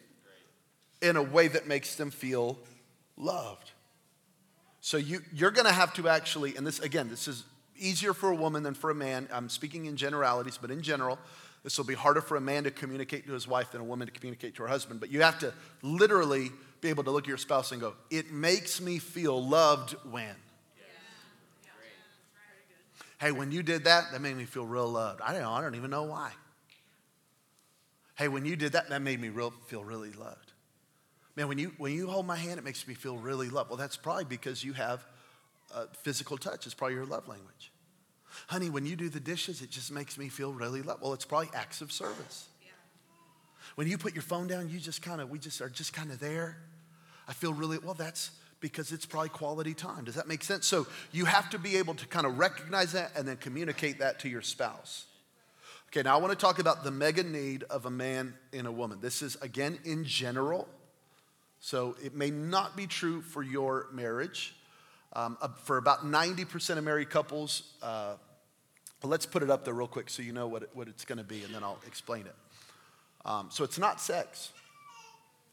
in 1.02 1.16
a 1.16 1.24
way 1.24 1.48
that 1.48 1.68
makes 1.68 1.96
them 1.96 2.12
feel 2.12 2.58
loved. 3.18 3.72
So 4.82 4.98
you, 4.98 5.22
you're 5.34 5.52
going 5.52 5.66
to 5.66 5.74
have 5.74 5.94
to 5.96 6.08
actually, 6.10 6.56
and 6.56 6.66
this 6.66 6.80
again, 6.80 7.10
this 7.10 7.28
is 7.28 7.44
easier 7.78 8.14
for 8.14 8.30
a 8.30 8.36
woman 8.36 8.64
than 8.64 8.74
for 8.74 8.92
a 8.92 8.96
man. 8.96 9.28
I'm 9.34 9.50
speaking 9.50 9.86
in 9.86 9.98
generalities, 9.98 10.58
but 10.62 10.72
in 10.72 10.82
general, 10.82 11.18
this 11.64 11.78
will 11.78 11.86
be 11.86 11.96
harder 11.96 12.22
for 12.22 12.38
a 12.38 12.42
man 12.42 12.64
to 12.66 12.72
communicate 12.72 13.26
to 13.26 13.34
his 13.34 13.48
wife 13.48 13.72
than 13.72 13.82
a 13.82 13.84
woman 13.84 14.08
to 14.08 14.14
communicate 14.14 14.56
to 14.56 14.62
her 14.62 14.68
husband. 14.68 15.00
But 15.00 15.10
you 15.10 15.22
have 15.24 15.40
to 15.40 15.54
literally 15.82 16.52
be 16.82 16.90
able 16.90 17.04
to 17.04 17.12
look 17.12 17.24
at 17.24 17.28
your 17.28 17.38
spouse 17.38 17.72
and 17.72 17.82
go, 17.82 17.96
"It 18.12 18.32
makes 18.32 18.80
me 18.80 19.00
feel 19.00 19.44
loved 19.44 19.94
when." 20.04 20.36
Hey, 23.20 23.32
when 23.32 23.52
you 23.52 23.64
did 23.64 23.86
that, 23.86 24.12
that 24.12 24.22
made 24.22 24.36
me 24.36 24.46
feel 24.46 24.66
real 24.66 24.88
loved. 24.88 25.22
I 25.22 25.34
don't 25.34 25.44
I 25.44 25.62
don't 25.62 25.76
even 25.76 25.90
know 25.90 26.04
why. 26.04 26.32
Hey, 28.16 28.28
when 28.28 28.46
you 28.46 28.56
did 28.56 28.74
that, 28.74 28.90
that 28.90 29.02
made 29.02 29.20
me 29.20 29.30
real, 29.30 29.52
feel 29.68 29.84
really 29.84 30.12
loved. 30.12 30.54
Man, 31.36 31.50
when 31.50 31.58
you, 31.58 31.74
when 31.78 31.94
you 31.94 32.08
hold 32.08 32.26
my 32.26 32.38
hand, 32.38 32.60
it 32.60 32.64
makes 32.64 32.88
me 32.88 32.94
feel 32.94 33.18
really 33.18 33.50
loved. 33.50 33.70
Well, 33.70 33.78
that's 33.78 33.98
probably 33.98 34.24
because 34.24 34.64
you 34.64 34.72
have 34.74 35.06
uh, 35.74 35.86
physical 36.02 36.38
touch. 36.38 36.66
It's 36.66 36.74
probably 36.74 36.96
your 36.96 37.06
love 37.06 37.28
language. 37.28 37.72
Honey, 38.48 38.70
when 38.70 38.86
you 38.86 38.96
do 38.96 39.10
the 39.10 39.20
dishes, 39.20 39.62
it 39.62 39.70
just 39.70 39.92
makes 39.92 40.18
me 40.18 40.30
feel 40.30 40.54
really 40.54 40.82
loved. 40.82 41.02
Well, 41.02 41.14
it's 41.14 41.26
probably 41.26 41.50
acts 41.54 41.82
of 41.82 41.92
service. 41.92 42.48
When 43.76 43.88
you 43.88 43.98
put 43.98 44.14
your 44.14 44.22
phone 44.22 44.48
down, 44.48 44.70
you 44.70 44.80
just 44.80 45.02
kind 45.02 45.20
of, 45.20 45.30
we 45.30 45.40
just 45.40 45.60
are 45.60 45.70
just 45.70 45.92
kind 45.92 46.12
of 46.12 46.20
there. 46.20 46.58
I 47.28 47.34
feel 47.34 47.54
really, 47.54 47.80
well, 47.80 47.96
that's, 47.96 48.32
because 48.66 48.92
it's 48.92 49.06
probably 49.06 49.30
quality 49.30 49.76
time. 49.76 50.06
Does 50.06 50.16
that 50.16 50.28
make 50.28 50.44
sense? 50.44 50.66
So 50.66 50.88
you 51.12 51.26
have 51.26 51.52
to 51.52 51.60
be 51.60 51.76
able 51.76 51.94
to 51.94 52.08
kind 52.08 52.26
of 52.26 52.40
recognize 52.40 52.94
that 52.94 53.12
and 53.16 53.28
then 53.28 53.38
communicate 53.38 54.00
that 54.00 54.18
to 54.22 54.28
your 54.28 54.42
spouse. 54.42 55.06
Okay, 55.90 56.02
now 56.02 56.18
I 56.18 56.20
want 56.20 56.32
to 56.32 56.36
talk 56.36 56.58
about 56.58 56.84
the 56.84 56.90
mega 56.90 57.22
need 57.22 57.62
of 57.66 57.86
a 57.86 57.92
man 57.92 58.34
and 58.54 58.66
a 58.66 58.72
woman. 58.72 58.98
This 59.02 59.22
is, 59.22 59.36
again, 59.36 59.78
in 59.86 60.04
general. 60.04 60.68
So 61.60 61.96
it 62.04 62.16
may 62.16 62.32
not 62.32 62.76
be 62.76 62.88
true 62.88 63.22
for 63.22 63.44
your 63.44 63.86
marriage. 63.94 64.56
Um, 65.14 65.38
uh, 65.44 65.50
for 65.50 65.78
about 65.78 66.04
90% 66.04 66.80
of 66.80 66.84
married 66.84 67.12
couples, 67.12 67.72
uh, 67.84 68.16
let's 69.04 69.28
put 69.28 69.44
it 69.44 69.52
up 69.52 69.64
there 69.64 69.76
real 69.76 69.88
quick 69.88 70.10
so 70.10 70.24
you 70.24 70.34
know 70.34 70.48
what, 70.48 70.64
it, 70.64 70.72
what 70.74 70.88
it's 70.88 71.06
going 71.06 71.20
to 71.20 71.24
be, 71.24 71.44
and 71.44 71.54
then 71.54 71.62
I'll 71.62 71.80
explain 71.86 72.26
it. 72.26 72.36
Um, 73.26 73.50
so 73.52 73.64
it's 73.64 73.78
not 73.78 74.02
sex. 74.02 74.54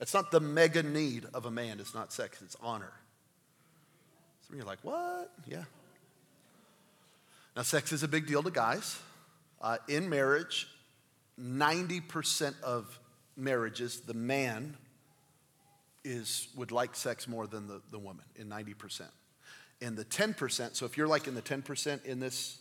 It's 0.00 0.14
not 0.14 0.30
the 0.30 0.40
mega 0.40 0.82
need 0.82 1.26
of 1.34 1.44
a 1.44 1.50
man, 1.50 1.78
it's 1.78 1.94
not 1.94 2.10
sex, 2.10 2.40
it's 2.40 2.56
honor. 2.62 2.94
Some 4.52 4.58
you 4.58 4.66
are 4.66 4.68
like, 4.68 4.80
what? 4.82 5.32
Yeah. 5.46 5.64
Now, 7.56 7.62
sex 7.62 7.90
is 7.90 8.02
a 8.02 8.08
big 8.08 8.26
deal 8.26 8.42
to 8.42 8.50
guys. 8.50 8.98
Uh, 9.62 9.78
in 9.88 10.10
marriage, 10.10 10.68
90% 11.40 12.60
of 12.62 13.00
marriages, 13.34 14.00
the 14.00 14.12
man 14.12 14.76
is, 16.04 16.48
would 16.54 16.70
like 16.70 16.94
sex 16.94 17.26
more 17.26 17.46
than 17.46 17.66
the, 17.66 17.80
the 17.90 17.98
woman, 17.98 18.26
in 18.36 18.50
90%. 18.50 19.06
And 19.80 19.96
the 19.96 20.04
10%, 20.04 20.76
so 20.76 20.84
if 20.84 20.98
you're 20.98 21.08
like 21.08 21.26
in 21.26 21.34
the 21.34 21.40
10% 21.40 22.04
in 22.04 22.20
this 22.20 22.58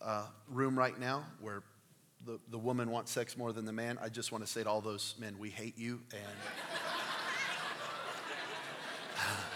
uh, 0.00 0.24
room 0.48 0.78
right 0.78 0.98
now, 0.98 1.26
where 1.42 1.62
the, 2.24 2.40
the 2.48 2.58
woman 2.58 2.90
wants 2.90 3.12
sex 3.12 3.36
more 3.36 3.52
than 3.52 3.66
the 3.66 3.72
man, 3.72 3.98
I 4.00 4.08
just 4.08 4.32
want 4.32 4.46
to 4.46 4.50
say 4.50 4.62
to 4.62 4.70
all 4.70 4.80
those 4.80 5.14
men, 5.18 5.38
we 5.38 5.50
hate 5.50 5.76
you 5.76 6.00
and 6.14 6.22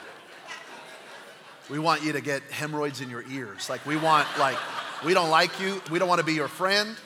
We 1.71 1.79
want 1.79 2.03
you 2.03 2.13
to 2.15 2.21
get 2.21 2.43
hemorrhoids 2.51 3.01
in 3.01 3.11
your 3.11 3.25
ears. 3.31 3.71
Like, 3.71 3.87
we 3.87 3.97
want, 3.97 4.27
like, 4.39 4.57
we 5.05 5.15
don't 5.15 5.31
like 5.31 5.61
you. 5.61 5.81
We 5.91 6.01
don't 6.01 6.09
want 6.09 6.19
to 6.19 6.27
be 6.27 6.35
your 6.35 6.49
friend. 6.49 6.97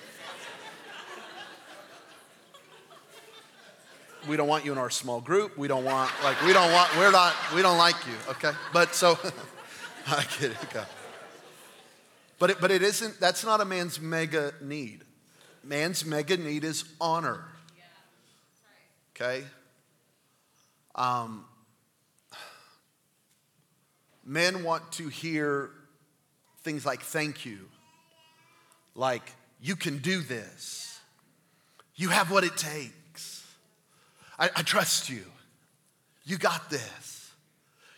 We 4.27 4.39
don't 4.39 4.49
want 4.49 4.65
you 4.65 4.73
in 4.73 4.79
our 4.79 4.89
small 4.89 5.21
group. 5.21 5.59
We 5.59 5.69
don't 5.69 5.85
want, 5.85 6.11
like, 6.23 6.41
we 6.43 6.55
don't 6.55 6.73
want, 6.73 6.97
we're 6.97 7.11
not, 7.11 7.35
we 7.55 7.61
don't 7.61 7.77
like 7.77 7.97
you, 8.07 8.15
okay? 8.31 8.53
But 8.73 8.95
so, 8.95 9.19
I 10.07 10.25
get 10.41 10.53
it, 10.53 10.65
okay. 10.65 10.85
But 12.39 12.51
it, 12.51 12.61
but 12.61 12.71
it 12.71 12.83
isn't, 12.83 13.21
that's 13.21 13.45
not 13.45 13.61
a 13.61 13.67
man's 13.67 14.01
mega 14.01 14.55
need. 14.63 15.05
Man's 15.63 16.07
mega 16.07 16.39
need 16.39 16.65
is 16.65 16.85
honor. 17.03 17.45
Okay? 19.15 19.45
Um, 20.95 21.45
men 24.25 24.65
want 24.65 24.93
to 24.93 25.09
hear 25.09 25.71
things 26.63 26.87
like 26.87 27.03
thank 27.03 27.45
you, 27.45 27.69
like 28.95 29.33
you 29.61 29.77
can 29.77 29.99
do 29.99 30.21
this, 30.21 30.99
you 31.95 32.09
have 32.09 32.31
what 32.31 32.45
it 32.45 32.57
takes, 32.57 33.47
I, 34.39 34.51
I 34.57 34.63
trust 34.63 35.09
you, 35.09 35.25
you 36.25 36.39
got 36.39 36.71
this, 36.71 37.33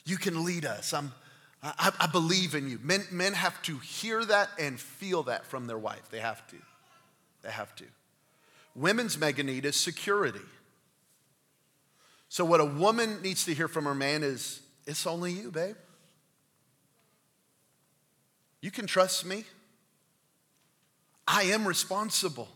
you 0.05 0.17
can 0.17 0.45
lead 0.45 0.65
us. 0.65 0.93
I'm, 0.93 1.13
I, 1.63 1.91
I 2.01 2.07
believe 2.07 2.55
in 2.55 2.69
you. 2.69 2.79
Men, 2.83 3.05
men 3.11 3.33
have 3.33 3.61
to 3.63 3.79
hear 3.79 4.25
that 4.25 4.51
and 4.59 4.79
feel 4.79 5.25
that 5.25 5.47
from 5.47 5.67
their 5.67 5.79
wife. 5.79 6.11
They 6.11 6.21
have 6.21 6.47
to. 6.49 6.57
They 7.43 7.51
have 7.51 7.75
to. 7.77 7.85
Women's 8.75 9.19
mega 9.19 9.43
need 9.43 9.65
is 9.65 9.75
security. 9.75 10.39
So, 12.29 12.45
what 12.45 12.61
a 12.61 12.65
woman 12.65 13.23
needs 13.23 13.45
to 13.47 13.55
hear 13.55 13.69
from 13.69 13.85
her 13.85 13.95
man 13.95 14.23
is, 14.23 14.61
it's 14.87 15.07
only 15.07 15.33
you, 15.33 15.51
babe. 15.51 15.77
You 18.67 18.73
can 18.73 18.89
trust 18.89 19.25
me. 19.25 19.45
I 21.25 21.45
am 21.45 21.69
responsible. 21.69 22.49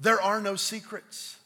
There 0.00 0.20
are 0.20 0.40
no 0.40 0.56
secrets. 0.56 1.36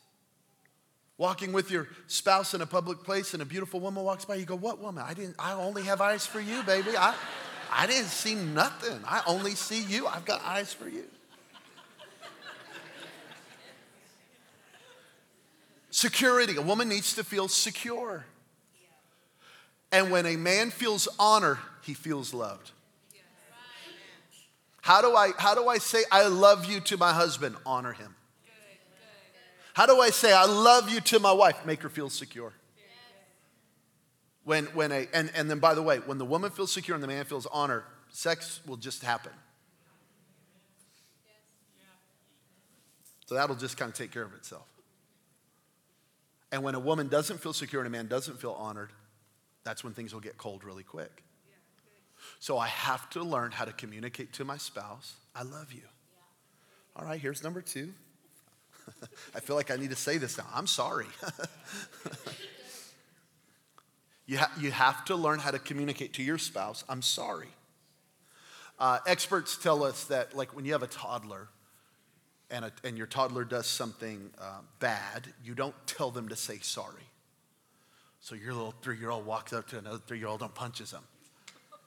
Walking 1.18 1.52
with 1.52 1.70
your 1.70 1.87
spouse 2.06 2.54
in 2.54 2.62
a 2.62 2.66
public 2.66 3.04
place 3.04 3.34
and 3.34 3.42
a 3.42 3.44
beautiful 3.44 3.78
woman 3.78 4.04
walks 4.04 4.25
by, 4.25 4.37
you 4.37 4.46
go, 4.46 4.56
What 4.56 4.78
woman? 4.78 5.04
I 5.06 5.12
didn't, 5.12 5.37
I 5.38 5.52
only 5.52 5.82
have 5.82 6.00
eyes 6.00 6.26
for 6.26 6.40
you, 6.40 6.62
baby. 6.62 6.96
I, 6.96 7.14
I 7.70 7.87
didn't 7.87 8.06
see 8.06 8.37
nothing. 8.37 8.99
I 9.06 9.20
only 9.26 9.54
see 9.54 9.82
you. 9.82 10.06
I've 10.06 10.25
got 10.25 10.42
eyes 10.42 10.73
for 10.73 10.88
you. 10.88 11.04
Security. 15.90 16.56
A 16.56 16.62
woman 16.62 16.88
needs 16.88 17.14
to 17.16 17.23
feel 17.23 17.49
secure. 17.49 18.25
And 19.92 20.11
when 20.11 20.25
a 20.25 20.37
man 20.37 20.70
feels 20.70 21.06
honor, 21.18 21.58
he 21.82 21.92
feels 21.92 22.32
loved. 22.32 22.70
How 24.85 25.00
do 25.00 25.17
I 25.17 25.33
how 25.38 25.55
do 25.55 25.67
I 25.67 25.79
say 25.79 26.05
I 26.12 26.29
love 26.29 26.67
you 26.67 26.79
to 26.81 26.99
my 26.99 27.14
husband? 27.14 27.57
Honor 27.64 27.95
him. 27.95 28.14
How 29.73 29.87
do 29.87 29.99
I 29.99 30.11
say 30.11 30.31
I 30.31 30.45
love 30.45 30.91
you 30.91 31.00
to 31.00 31.19
my 31.19 31.33
wife? 31.33 31.64
Make 31.64 31.81
her 31.81 31.88
feel 31.88 32.11
secure. 32.11 32.53
When 34.45 34.67
when 34.67 34.93
a 34.93 35.09
and, 35.14 35.33
and 35.35 35.50
then 35.50 35.59
by 35.59 35.75
the 35.75 35.81
way, 35.81 36.00
when 36.00 36.19
the 36.19 36.26
woman 36.26 36.50
feels 36.50 36.71
secure 36.71 36.95
and 36.95 37.03
the 37.03 37.09
man 37.09 37.25
feels 37.25 37.47
honor, 37.47 37.85
sex 38.11 38.61
will 38.67 38.76
just 38.76 39.03
happen. 39.03 39.33
So 43.25 43.37
that'll 43.37 43.57
just 43.57 43.79
kind 43.79 43.88
of 43.88 43.97
take 43.97 44.11
care 44.11 44.25
of 44.25 44.35
itself. 44.35 44.67
And 46.53 46.62
when 46.62 46.75
a 46.75 46.79
woman 46.79 47.09
doesn't 47.09 47.41
feel 47.41 47.55
secure 47.55 47.81
and 47.81 47.87
a 47.87 47.91
man 47.91 48.07
doesn't 48.07 48.38
feel 48.38 48.53
honored, 48.53 48.91
that's 49.64 49.83
when 49.83 49.95
things 49.95 50.12
will 50.12 50.21
get 50.21 50.37
cold 50.37 50.62
really 50.62 50.83
quick. 50.83 51.23
So 52.44 52.59
I 52.59 52.66
have 52.66 53.09
to 53.09 53.22
learn 53.22 53.52
how 53.52 53.64
to 53.64 53.72
communicate 53.72 54.35
to 54.35 54.44
my 54.44 54.59
spouse, 54.59 55.14
I 55.35 55.44
love 55.44 55.72
you. 55.72 55.80
All 56.94 57.02
right, 57.02 57.18
here's 57.18 57.42
number 57.42 57.62
two. 57.62 57.94
I 59.35 59.40
feel 59.40 59.57
like 59.57 59.70
I 59.70 59.76
need 59.76 59.88
to 59.88 59.96
say 59.96 60.18
this 60.18 60.37
now. 60.37 60.44
I'm 60.54 60.66
sorry. 60.66 61.07
you, 64.26 64.37
ha- 64.37 64.52
you 64.61 64.70
have 64.72 65.07
to 65.07 65.16
learn 65.16 65.38
how 65.38 65.52
to 65.52 65.59
communicate 65.59 66.12
to 66.12 66.22
your 66.22 66.37
spouse, 66.37 66.85
I'm 66.87 67.00
sorry. 67.00 67.48
Uh, 68.78 68.98
experts 69.07 69.57
tell 69.57 69.83
us 69.83 70.04
that, 70.04 70.37
like, 70.37 70.54
when 70.54 70.66
you 70.66 70.72
have 70.72 70.83
a 70.83 70.87
toddler 70.87 71.48
and, 72.50 72.66
a, 72.66 72.72
and 72.85 72.98
your 72.98 73.07
toddler 73.07 73.44
does 73.44 73.66
something 73.66 74.30
uh, 74.38 74.59
bad, 74.80 75.28
you 75.42 75.54
don't 75.54 75.74
tell 75.87 76.11
them 76.11 76.28
to 76.28 76.37
say 76.37 76.59
sorry. 76.61 77.09
So 78.20 78.35
your 78.35 78.52
little 78.52 78.74
three 78.83 78.98
year 78.98 79.09
old 79.09 79.24
walks 79.24 79.54
up 79.54 79.66
to 79.68 79.78
another 79.78 80.00
three 80.07 80.18
year 80.18 80.28
old 80.28 80.42
and 80.42 80.54
punches 80.54 80.90
them. 80.90 81.04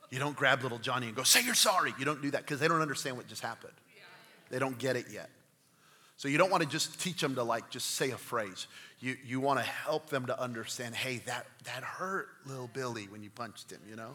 You 0.09 0.19
don't 0.19 0.35
grab 0.35 0.63
little 0.63 0.79
Johnny 0.79 1.07
and 1.07 1.15
go, 1.15 1.23
say 1.23 1.43
you're 1.43 1.53
sorry. 1.53 1.93
You 1.99 2.05
don't 2.05 2.21
do 2.21 2.31
that 2.31 2.41
because 2.41 2.59
they 2.59 2.67
don't 2.67 2.81
understand 2.81 3.17
what 3.17 3.27
just 3.27 3.41
happened. 3.41 3.73
They 4.49 4.59
don't 4.59 4.77
get 4.77 4.95
it 4.95 5.07
yet. 5.11 5.29
So 6.15 6.27
you 6.27 6.37
don't 6.37 6.49
want 6.49 6.63
to 6.63 6.69
just 6.69 6.99
teach 6.99 7.21
them 7.21 7.35
to 7.35 7.43
like 7.43 7.69
just 7.69 7.91
say 7.91 8.11
a 8.11 8.17
phrase. 8.17 8.67
You, 8.99 9.17
you 9.25 9.39
want 9.39 9.59
to 9.59 9.65
help 9.65 10.09
them 10.09 10.25
to 10.27 10.41
understand, 10.41 10.95
hey, 10.95 11.17
that, 11.25 11.45
that 11.65 11.83
hurt 11.83 12.29
little 12.45 12.69
Billy 12.73 13.07
when 13.09 13.21
you 13.21 13.29
punched 13.29 13.71
him, 13.71 13.79
you 13.87 13.95
know? 13.95 14.11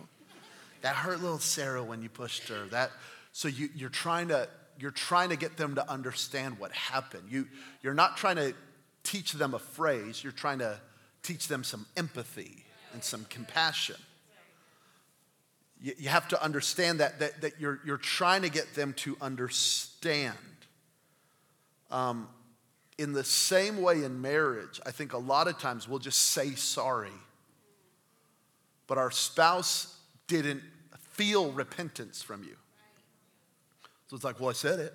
That 0.81 0.96
hurt 0.96 1.20
little 1.20 1.38
Sarah 1.38 1.85
when 1.85 2.02
you 2.02 2.09
pushed 2.09 2.48
her. 2.48 2.66
That, 2.70 2.90
so 3.31 3.46
you, 3.46 3.68
you're, 3.76 3.90
trying 3.90 4.28
to, 4.28 4.48
you're 4.81 4.90
trying 4.90 5.28
to 5.28 5.37
get 5.37 5.57
them 5.57 5.76
to 5.76 5.88
understand 5.88 6.59
what 6.59 6.72
happened. 6.72 7.24
You, 7.31 7.46
you're 7.83 7.94
not 7.94 8.16
trying 8.16 8.37
to 8.37 8.55
teach 9.05 9.33
them 9.33 9.55
a 9.55 9.59
phrase, 9.61 10.24
you're 10.24 10.33
trying 10.33 10.59
to 10.59 10.81
teach 11.22 11.46
them 11.46 11.62
some 11.62 11.87
empathy 11.96 12.64
and 12.94 13.05
some 13.05 13.26
compassion 13.28 13.96
you, 15.83 15.92
you 15.99 16.09
have 16.09 16.29
to 16.29 16.42
understand 16.42 17.01
that, 17.01 17.18
that, 17.18 17.42
that 17.42 17.61
you're, 17.61 17.81
you're 17.85 17.99
trying 17.99 18.42
to 18.42 18.49
get 18.49 18.75
them 18.75 18.95
to 18.95 19.16
understand. 19.21 20.37
Um, 21.90 22.29
in 22.99 23.12
the 23.12 23.25
same 23.25 23.83
way 23.83 24.05
in 24.05 24.23
marriage, 24.23 24.81
I 24.87 24.92
think 24.92 25.12
a 25.12 25.18
lot 25.18 25.49
of 25.49 25.59
times 25.59 25.88
we'll 25.88 25.99
just 25.99 26.21
say 26.31 26.53
sorry, 26.53 27.11
but 28.87 28.97
our 28.97 29.11
spouse 29.11 29.99
didn't 30.29 30.62
feel 31.11 31.51
repentance 31.53 32.23
from 32.23 32.45
you. 32.45 32.57
So 34.09 34.16
it's 34.16 34.25
like, 34.25 34.38
well, 34.38 34.51
I 34.51 34.53
said 34.53 34.79
it. 34.79 34.95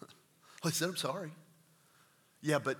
well, 0.00 0.10
I 0.64 0.70
said, 0.70 0.88
I'm 0.88 0.96
sorry. 0.96 1.30
Yeah, 2.40 2.58
but 2.58 2.78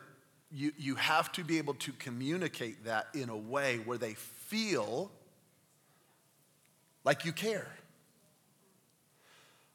you, 0.52 0.72
you 0.78 0.94
have 0.94 1.32
to 1.32 1.44
be 1.44 1.58
able 1.58 1.74
to 1.74 1.92
communicate 1.92 2.84
that 2.84 3.08
in 3.14 3.28
a 3.28 3.36
way 3.36 3.80
where 3.84 3.98
they 3.98 4.14
feel 4.14 5.10
like 7.06 7.24
you 7.24 7.32
care. 7.32 7.68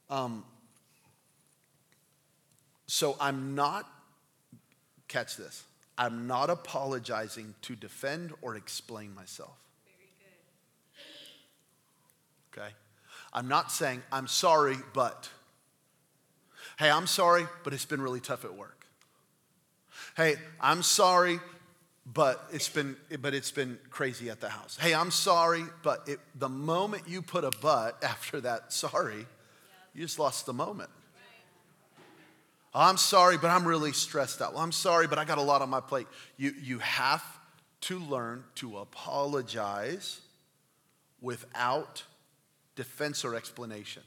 Um, 0.10 0.44
so 2.88 3.15
I'm 3.22 3.56
not, 3.56 3.89
catch 5.08 5.38
this, 5.38 5.63
I'm 5.98 6.28
not 6.28 6.50
apologizing 6.50 7.56
to 7.62 7.76
defend 7.78 8.34
or 8.41 8.58
explain 8.58 9.15
myself. 9.15 9.58
Okay? 12.54 12.67
I'm 13.32 13.48
not 13.48 13.72
saying, 13.72 14.04
I'm 14.12 14.28
sorry, 14.28 14.76
but. 14.94 15.30
Hey, 16.78 16.91
I'm 16.91 17.08
sorry, 17.08 17.46
but 17.63 17.72
it's 17.72 17.86
been 17.86 18.02
really 18.02 18.20
tough 18.20 18.44
at 18.44 18.54
work. 18.56 18.86
Hey, 20.17 20.36
I'm 20.60 20.84
sorry, 20.84 21.39
but 22.05 22.43
it's 22.51 22.69
been 22.69 22.95
but 23.21 23.33
it's 23.33 23.51
been 23.51 23.77
crazy 23.89 24.29
at 24.29 24.41
the 24.41 24.49
house. 24.49 24.77
Hey 24.79 24.93
i'm 24.93 25.11
sorry 25.11 25.63
but 25.83 26.07
it, 26.07 26.19
the 26.35 26.49
moment 26.49 27.03
you 27.07 27.21
put 27.21 27.43
a 27.43 27.51
but 27.61 28.03
after 28.03 28.41
that 28.41 28.73
sorry 28.73 29.25
you 29.93 30.01
just 30.01 30.19
lost 30.19 30.45
the 30.45 30.53
moment. 30.53 30.89
I'm 32.73 32.97
sorry 32.97 33.37
but 33.37 33.47
i'm 33.49 33.65
really 33.65 33.93
stressed 33.93 34.41
out. 34.41 34.53
Well 34.53 34.63
i'm 34.63 34.71
sorry 34.71 35.07
but 35.07 35.19
i 35.19 35.25
got 35.25 35.37
a 35.37 35.43
lot 35.43 35.61
on 35.61 35.69
my 35.69 35.81
plate. 35.81 36.07
You 36.37 36.53
you 36.61 36.79
have 36.79 37.23
to 37.81 37.99
learn 37.99 38.43
to 38.55 38.77
apologize 38.77 40.21
without 41.21 42.03
defense 42.75 43.23
or 43.23 43.35
explanation. 43.35 44.03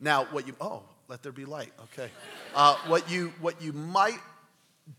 Now 0.00 0.24
what 0.26 0.46
you 0.46 0.56
oh 0.60 0.82
let 1.08 1.22
there 1.22 1.32
be 1.32 1.44
light 1.44 1.72
okay. 1.84 2.10
Uh, 2.54 2.76
what 2.88 3.08
you 3.10 3.32
what 3.40 3.62
you 3.62 3.72
might 3.72 4.18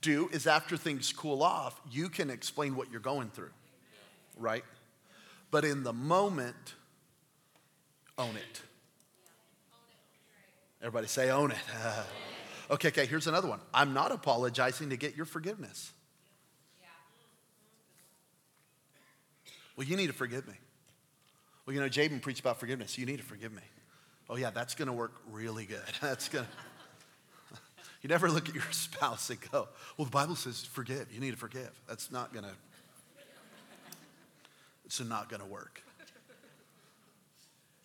do 0.02 0.30
is 0.32 0.48
after 0.48 0.78
things 0.78 1.12
cool 1.12 1.44
off, 1.44 1.80
you 1.92 2.10
can 2.10 2.30
explain 2.30 2.76
what 2.76 2.92
you're 2.92 3.00
going 3.00 3.30
through, 3.30 3.52
right? 4.38 4.64
But 5.52 5.66
in 5.66 5.84
the 5.84 5.94
moment, 5.94 6.76
own 8.18 8.36
it. 8.36 8.62
Everybody 10.82 11.08
say, 11.08 11.30
own 11.30 11.52
it. 11.52 11.58
okay, 12.72 12.90
okay, 12.90 13.06
here's 13.06 13.28
another 13.28 13.48
one. 13.48 13.60
I'm 13.74 13.94
not 13.94 14.12
apologizing 14.12 14.90
to 14.90 14.98
get 14.98 15.16
your 15.16 15.26
forgiveness. 15.26 15.92
Well, 19.76 19.88
you 19.88 19.98
need 19.98 20.08
to 20.08 20.14
forgive 20.14 20.48
me. 20.48 20.54
Well, 21.66 21.74
you 21.74 21.80
know, 21.80 21.90
Jabin 21.90 22.20
preached 22.20 22.42
about 22.42 22.60
forgiveness. 22.60 22.98
You 22.98 23.06
need 23.06 23.18
to 23.18 23.24
forgive 23.24 23.52
me. 23.52 23.62
Oh, 24.30 24.36
yeah, 24.36 24.52
that's 24.52 24.76
going 24.76 24.88
to 24.88 24.94
work 24.94 25.14
really 25.30 25.66
good. 25.66 25.82
That's 26.02 26.30
going 26.30 26.46
to. 26.46 26.52
You 28.04 28.10
never 28.10 28.30
look 28.30 28.50
at 28.50 28.54
your 28.54 28.64
spouse 28.72 29.30
and 29.30 29.40
go, 29.50 29.70
well, 29.98 30.06
the 30.06 30.12
Bible 30.12 30.36
says 30.36 30.64
forgive. 30.64 31.08
You 31.12 31.20
need 31.20 31.32
to 31.32 31.38
forgive. 31.38 31.72
That's 31.88 32.12
not 32.12 32.32
going 32.34 32.46
to. 32.46 32.52
It's 34.86 35.00
not 35.00 35.30
going 35.30 35.42
to 35.42 35.48
work. 35.48 35.82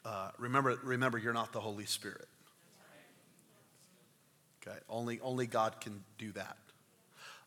Uh, 0.05 0.31
remember, 0.39 0.79
remember, 0.83 1.17
you're 1.17 1.33
not 1.33 1.53
the 1.53 1.61
Holy 1.61 1.87
Spirit. 1.87 2.29
Okay, 4.67 4.77
only, 4.91 5.21
only 5.21 5.47
God 5.47 5.81
can 5.81 6.03
do 6.19 6.33
that. 6.33 6.57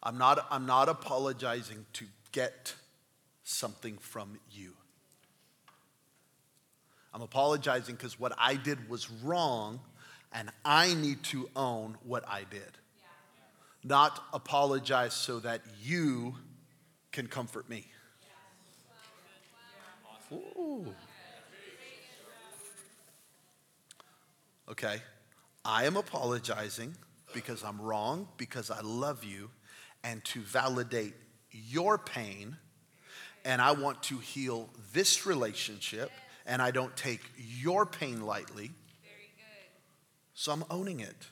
I'm 0.02 0.18
not, 0.18 0.48
I'm 0.50 0.66
not 0.66 0.90
apologizing 0.90 1.86
to 1.94 2.06
get 2.32 2.74
something 3.44 3.98
from 3.98 4.40
you. 4.52 4.74
I'm 7.14 7.22
apologizing 7.22 7.96
because 7.96 8.20
what 8.20 8.34
I 8.38 8.56
did 8.56 8.90
was 8.90 9.12
wrong 9.12 9.80
and 10.34 10.50
I 10.64 10.94
need 10.94 11.24
to 11.24 11.50
own 11.56 11.98
what 12.04 12.28
I 12.28 12.46
did. 12.50 12.78
Not 13.84 14.24
apologize 14.34 15.14
so 15.14 15.40
that 15.40 15.62
you 15.82 16.36
can 17.12 17.28
comfort 17.28 17.70
me. 17.70 17.88
Ooh. 20.32 20.94
Okay, 24.70 25.02
I 25.66 25.84
am 25.84 25.98
apologizing 25.98 26.96
because 27.34 27.64
I'm 27.64 27.82
wrong, 27.82 28.30
because 28.38 28.72
I 28.72 28.80
love 28.82 29.26
you, 29.26 29.50
and 30.04 30.24
to 30.26 30.40
validate 30.40 31.14
your 31.52 31.98
pain. 31.98 32.56
And 33.44 33.62
I 33.62 33.72
want 33.72 34.04
to 34.04 34.18
heal 34.20 34.70
this 34.94 35.26
relationship, 35.26 36.12
and 36.46 36.62
I 36.62 36.72
don't 36.72 36.96
take 36.96 37.22
your 37.36 37.86
pain 37.86 38.22
lightly. 38.22 38.72
So 40.42 40.52
I'm 40.52 40.66
owning 40.72 41.02
it. 41.02 41.28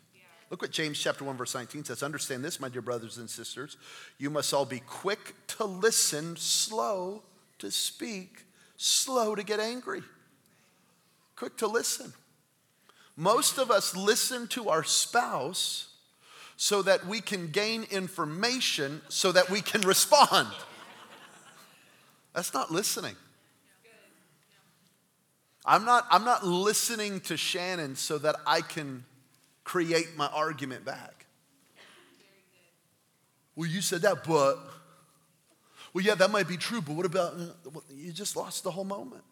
Look 0.52 0.62
what 0.62 0.70
James 0.70 1.00
chapter 1.00 1.24
1 1.24 1.36
verse 1.36 1.56
19 1.56 1.84
says. 1.84 2.04
Understand 2.04 2.46
this, 2.46 2.60
my 2.60 2.70
dear 2.70 2.84
brothers 2.84 3.18
and 3.18 3.28
sisters. 3.28 3.76
You 4.20 4.30
must 4.30 4.54
all 4.54 4.66
be 4.66 4.82
quick 4.82 5.34
to 5.58 5.66
listen, 5.66 6.36
slow 6.36 7.24
to 7.58 7.72
speak, 7.72 8.44
slow 8.78 9.34
to 9.34 9.42
get 9.42 9.60
angry. 9.60 10.04
Quick 11.36 11.58
to 11.58 11.66
listen. 11.66 12.14
Most 13.16 13.58
of 13.58 13.72
us 13.72 13.96
listen 13.96 14.48
to 14.50 14.70
our 14.70 14.84
spouse 14.84 15.96
so 16.56 16.84
that 16.84 17.08
we 17.08 17.20
can 17.20 17.48
gain 17.50 17.88
information 17.90 19.02
so 19.10 19.32
that 19.32 19.50
we 19.50 19.62
can 19.62 19.82
respond. 19.82 20.50
That's 22.36 22.54
not 22.54 22.70
listening. 22.70 23.16
I'm 25.70 25.86
not, 25.86 26.08
I'm 26.10 26.26
not 26.26 26.44
listening 26.44 27.20
to 27.22 27.38
Shannon 27.38 27.96
so 27.96 28.18
that 28.18 28.38
I 28.48 28.62
can 28.62 29.06
create 29.64 30.18
my 30.18 30.26
argument 30.26 30.84
back. 30.84 31.28
Well, 33.56 33.70
you 33.70 33.82
said 33.82 34.02
that, 34.02 34.24
but, 34.24 34.58
well, 35.94 36.04
yeah, 36.04 36.16
that 36.16 36.32
might 36.32 36.48
be 36.48 36.58
true, 36.58 36.82
but 36.82 36.96
what 36.96 37.06
about, 37.06 37.36
you 37.96 38.12
just 38.12 38.36
lost 38.36 38.64
the 38.64 38.72
whole 38.72 38.84
moment. 38.84 39.24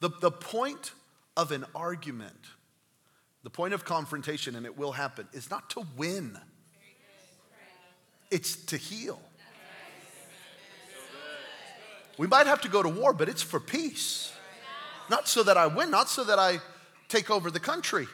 The, 0.00 0.10
the 0.20 0.30
point 0.30 0.92
of 1.38 1.52
an 1.52 1.64
argument, 1.74 2.44
the 3.44 3.50
point 3.50 3.72
of 3.72 3.86
confrontation, 3.86 4.56
and 4.56 4.66
it 4.66 4.76
will 4.76 4.92
happen, 4.92 5.26
is 5.32 5.50
not 5.50 5.70
to 5.70 5.86
win, 5.96 6.36
it's 8.30 8.56
to 8.66 8.76
heal. 8.76 9.22
We 12.18 12.26
might 12.26 12.46
have 12.46 12.60
to 12.60 12.68
go 12.68 12.82
to 12.82 12.90
war, 12.90 13.14
but 13.14 13.30
it's 13.30 13.42
for 13.42 13.58
peace. 13.58 14.30
Not 15.10 15.28
so 15.28 15.42
that 15.42 15.56
I 15.56 15.66
win, 15.66 15.90
not 15.90 16.08
so 16.08 16.24
that 16.24 16.38
I 16.38 16.58
take 17.08 17.30
over 17.30 17.50
the 17.50 17.60
country, 17.60 18.06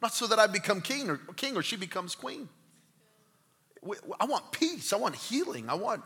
not 0.00 0.14
so 0.14 0.26
that 0.26 0.38
I 0.38 0.46
become 0.46 0.80
king 0.80 1.08
or 1.10 1.18
king 1.36 1.56
or 1.56 1.62
she 1.62 1.76
becomes 1.76 2.14
queen. 2.14 2.48
I 4.18 4.24
want 4.24 4.52
peace. 4.52 4.92
I 4.92 4.96
want 4.96 5.14
healing. 5.14 5.68
I 5.68 5.74
want, 5.74 6.02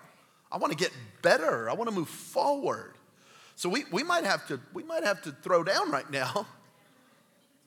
I 0.51 0.57
want 0.59 0.73
to 0.73 0.79
get 0.79 0.93
better. 1.23 1.71
I 1.71 1.75
want 1.75 1.89
to 1.89 1.95
move 1.95 2.09
forward. 2.09 2.95
So 3.55 3.69
we, 3.69 3.85
we, 3.91 4.03
might 4.03 4.25
have 4.25 4.47
to, 4.49 4.61
we 4.73 4.83
might 4.83 5.05
have 5.05 5.23
to 5.23 5.33
throw 5.33 5.65
down 5.65 5.91
right 5.91 6.11
now. 6.11 6.47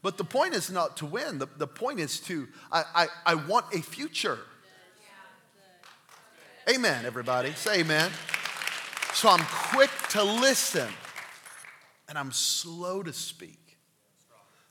But 0.03 0.17
the 0.17 0.23
point 0.23 0.55
is 0.55 0.71
not 0.71 0.97
to 0.97 1.05
win. 1.05 1.37
The, 1.37 1.47
the 1.57 1.67
point 1.67 1.99
is 1.99 2.19
to, 2.21 2.47
I, 2.71 2.83
I, 2.95 3.07
I 3.23 3.35
want 3.35 3.67
a 3.71 3.83
future. 3.83 4.39
Amen, 6.67 7.05
everybody. 7.05 7.51
Say 7.53 7.81
amen. 7.81 8.09
So 9.13 9.29
I'm 9.29 9.45
quick 9.45 9.91
to 10.09 10.23
listen 10.23 10.87
and 12.11 12.19
I'm 12.19 12.33
slow 12.33 13.01
to 13.01 13.13
speak. 13.13 13.77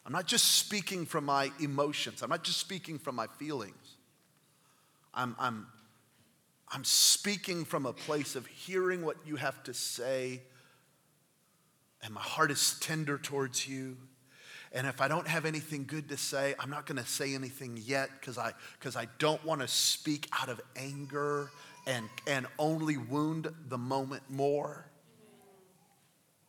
I'm 0.04 0.12
not 0.12 0.26
just 0.26 0.58
speaking 0.58 1.06
from 1.06 1.24
my 1.24 1.50
emotions, 1.58 2.20
I'm 2.20 2.28
not 2.28 2.44
just 2.44 2.58
speaking 2.58 2.98
from 2.98 3.14
my 3.14 3.28
feelings. 3.38 3.96
I'm, 5.14 5.34
I'm, 5.38 5.66
I'm 6.68 6.84
speaking 6.84 7.64
from 7.64 7.86
a 7.86 7.94
place 7.94 8.36
of 8.36 8.46
hearing 8.46 9.02
what 9.02 9.16
you 9.24 9.36
have 9.36 9.62
to 9.64 9.72
say, 9.72 10.42
and 12.02 12.12
my 12.12 12.20
heart 12.20 12.50
is 12.50 12.78
tender 12.78 13.16
towards 13.16 13.66
you. 13.66 13.96
And 14.72 14.86
if 14.86 15.00
I 15.00 15.08
don't 15.08 15.26
have 15.26 15.46
anything 15.46 15.86
good 15.86 16.10
to 16.10 16.18
say, 16.18 16.54
I'm 16.60 16.68
not 16.68 16.84
going 16.84 17.02
to 17.02 17.08
say 17.08 17.34
anything 17.34 17.80
yet 17.82 18.10
because 18.20 18.36
I, 18.36 18.52
cause 18.80 18.96
I 18.96 19.06
don't 19.18 19.42
want 19.46 19.62
to 19.62 19.68
speak 19.68 20.28
out 20.38 20.50
of 20.50 20.60
anger 20.76 21.50
and, 21.86 22.06
and 22.26 22.46
only 22.58 22.98
wound 22.98 23.48
the 23.68 23.78
moment 23.78 24.24
more. 24.28 24.90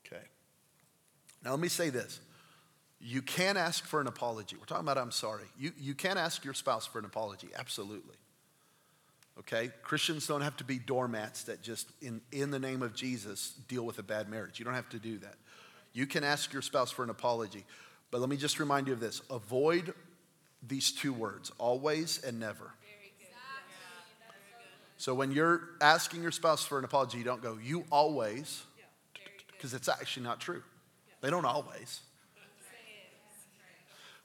Okay. 0.06 0.24
Now, 1.44 1.52
let 1.52 1.60
me 1.60 1.68
say 1.68 1.90
this. 1.90 2.20
You 3.00 3.22
can 3.22 3.58
ask 3.58 3.86
for 3.86 4.00
an 4.00 4.08
apology. 4.08 4.56
We're 4.58 4.66
talking 4.66 4.86
about 4.86 4.98
I'm 4.98 5.12
sorry. 5.12 5.46
You, 5.58 5.72
you 5.80 5.96
can 5.96 6.18
ask 6.18 6.46
your 6.46 6.54
spouse 6.54 6.86
for 6.86 7.00
an 7.00 7.06
apology, 7.06 7.50
absolutely. 7.58 8.16
Okay? 9.40 9.72
Christians 9.82 10.28
don't 10.28 10.42
have 10.42 10.56
to 10.58 10.64
be 10.64 10.78
doormats 10.78 11.44
that 11.44 11.64
just, 11.64 11.88
in, 12.02 12.22
in 12.32 12.52
the 12.52 12.60
name 12.60 12.84
of 12.84 12.94
Jesus, 12.94 13.54
deal 13.68 13.84
with 13.84 13.98
a 13.98 14.04
bad 14.04 14.30
marriage. 14.30 14.60
You 14.60 14.66
don't 14.66 14.76
have 14.76 14.90
to 14.90 15.00
do 15.00 15.18
that. 15.20 15.36
You 15.94 16.06
can 16.06 16.24
ask 16.24 16.54
your 16.54 16.62
spouse 16.62 16.92
for 16.92 17.04
an 17.04 17.10
apology. 17.10 17.66
But 18.12 18.20
let 18.20 18.30
me 18.30 18.38
just 18.38 18.60
remind 18.60 18.88
you 18.88 18.94
of 18.94 19.00
this 19.00 19.22
avoid 19.30 19.94
these 20.68 20.92
two 20.92 21.14
words 21.14 21.52
always 21.58 22.24
and 22.24 22.40
never. 22.40 22.72
So 24.98 25.16
when 25.16 25.32
you're 25.32 25.62
asking 25.82 26.22
your 26.22 26.32
spouse 26.32 26.64
for 26.64 26.78
an 26.78 26.86
apology, 26.86 27.18
you 27.18 27.24
don't 27.24 27.42
go, 27.42 27.58
you 27.60 27.86
always, 27.92 28.62
because 29.52 29.74
it's 29.74 29.90
actually 29.90 30.24
not 30.24 30.40
true. 30.40 30.62
They 31.22 31.30
don't 31.30 31.46
always. 31.46 32.02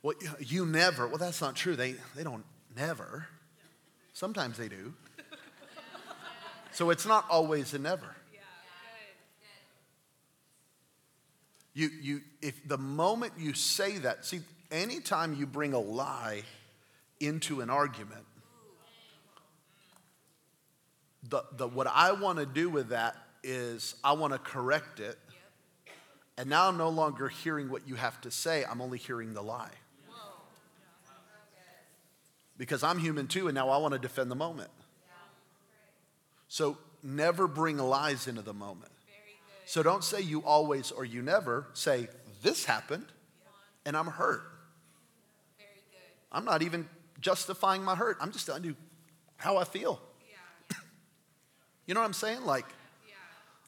Well, 0.02 0.14
you 0.40 0.66
never. 0.66 1.06
Well, 1.06 1.18
that's 1.18 1.40
not 1.40 1.56
true. 1.56 1.76
They, 1.76 1.94
they 2.14 2.22
don't 2.22 2.44
never. 2.76 3.26
Sometimes 4.12 4.56
they 4.56 4.68
do. 4.68 4.94
So 6.72 6.90
it's 6.90 7.06
not 7.06 7.24
always 7.30 7.72
a 7.72 7.78
never. 7.78 8.14
You, 11.72 11.90
you, 12.00 12.20
if 12.40 12.66
the 12.66 12.78
moment 12.78 13.34
you 13.38 13.52
say 13.52 13.98
that, 13.98 14.24
see, 14.24 14.40
anytime 14.70 15.34
you 15.34 15.46
bring 15.46 15.74
a 15.74 15.78
lie 15.78 16.42
into 17.20 17.60
an 17.60 17.68
argument, 17.68 18.24
the, 21.28 21.42
the, 21.52 21.66
what 21.66 21.86
I 21.86 22.12
want 22.12 22.38
to 22.38 22.46
do 22.46 22.70
with 22.70 22.90
that 22.90 23.16
is 23.42 23.94
I 24.04 24.12
want 24.12 24.32
to 24.32 24.38
correct 24.38 25.00
it. 25.00 25.18
And 26.38 26.50
now 26.50 26.68
I'm 26.68 26.76
no 26.76 26.88
longer 26.90 27.28
hearing 27.28 27.70
what 27.70 27.88
you 27.88 27.94
have 27.94 28.20
to 28.22 28.30
say, 28.30 28.64
I'm 28.64 28.80
only 28.80 28.98
hearing 28.98 29.32
the 29.32 29.42
lie. 29.42 29.70
Because 32.58 32.82
I'm 32.82 32.98
human 32.98 33.26
too, 33.26 33.48
and 33.48 33.54
now 33.54 33.68
I 33.68 33.78
want 33.78 33.92
to 33.92 33.98
defend 33.98 34.30
the 34.30 34.36
moment. 34.36 34.70
So 36.48 36.78
never 37.02 37.46
bring 37.46 37.78
lies 37.78 38.26
into 38.26 38.42
the 38.42 38.54
moment. 38.54 38.92
So 39.66 39.82
don't 39.82 40.04
say 40.04 40.20
you 40.20 40.42
always 40.42 40.90
or 40.90 41.04
you 41.04 41.22
never. 41.22 41.66
Say, 41.74 42.08
this 42.42 42.64
happened, 42.64 43.06
and 43.84 43.96
I'm 43.96 44.06
hurt. 44.06 44.42
I'm 46.30 46.44
not 46.44 46.62
even 46.62 46.88
justifying 47.20 47.82
my 47.82 47.94
hurt. 47.94 48.16
I'm 48.20 48.30
just 48.30 48.46
telling 48.46 48.64
you 48.64 48.76
how 49.36 49.56
I 49.56 49.64
feel. 49.64 50.00
You 51.86 51.94
know 51.94 52.00
what 52.00 52.06
I'm 52.06 52.14
saying? 52.14 52.44
Like, 52.44 52.66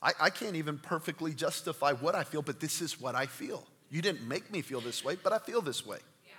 I, 0.02 0.12
I 0.20 0.30
can't 0.30 0.56
even 0.56 0.78
perfectly 0.78 1.34
justify 1.34 1.92
what 1.92 2.14
I 2.14 2.24
feel, 2.24 2.42
but 2.42 2.60
this 2.60 2.80
is 2.80 3.00
what 3.00 3.14
I 3.14 3.26
feel. 3.26 3.66
You 3.90 4.02
didn't 4.02 4.26
make 4.28 4.52
me 4.52 4.62
feel 4.62 4.80
this 4.80 5.04
way, 5.04 5.16
but 5.22 5.32
I 5.32 5.38
feel 5.38 5.60
this 5.60 5.84
way. 5.84 5.98
Yeah, 6.26 6.32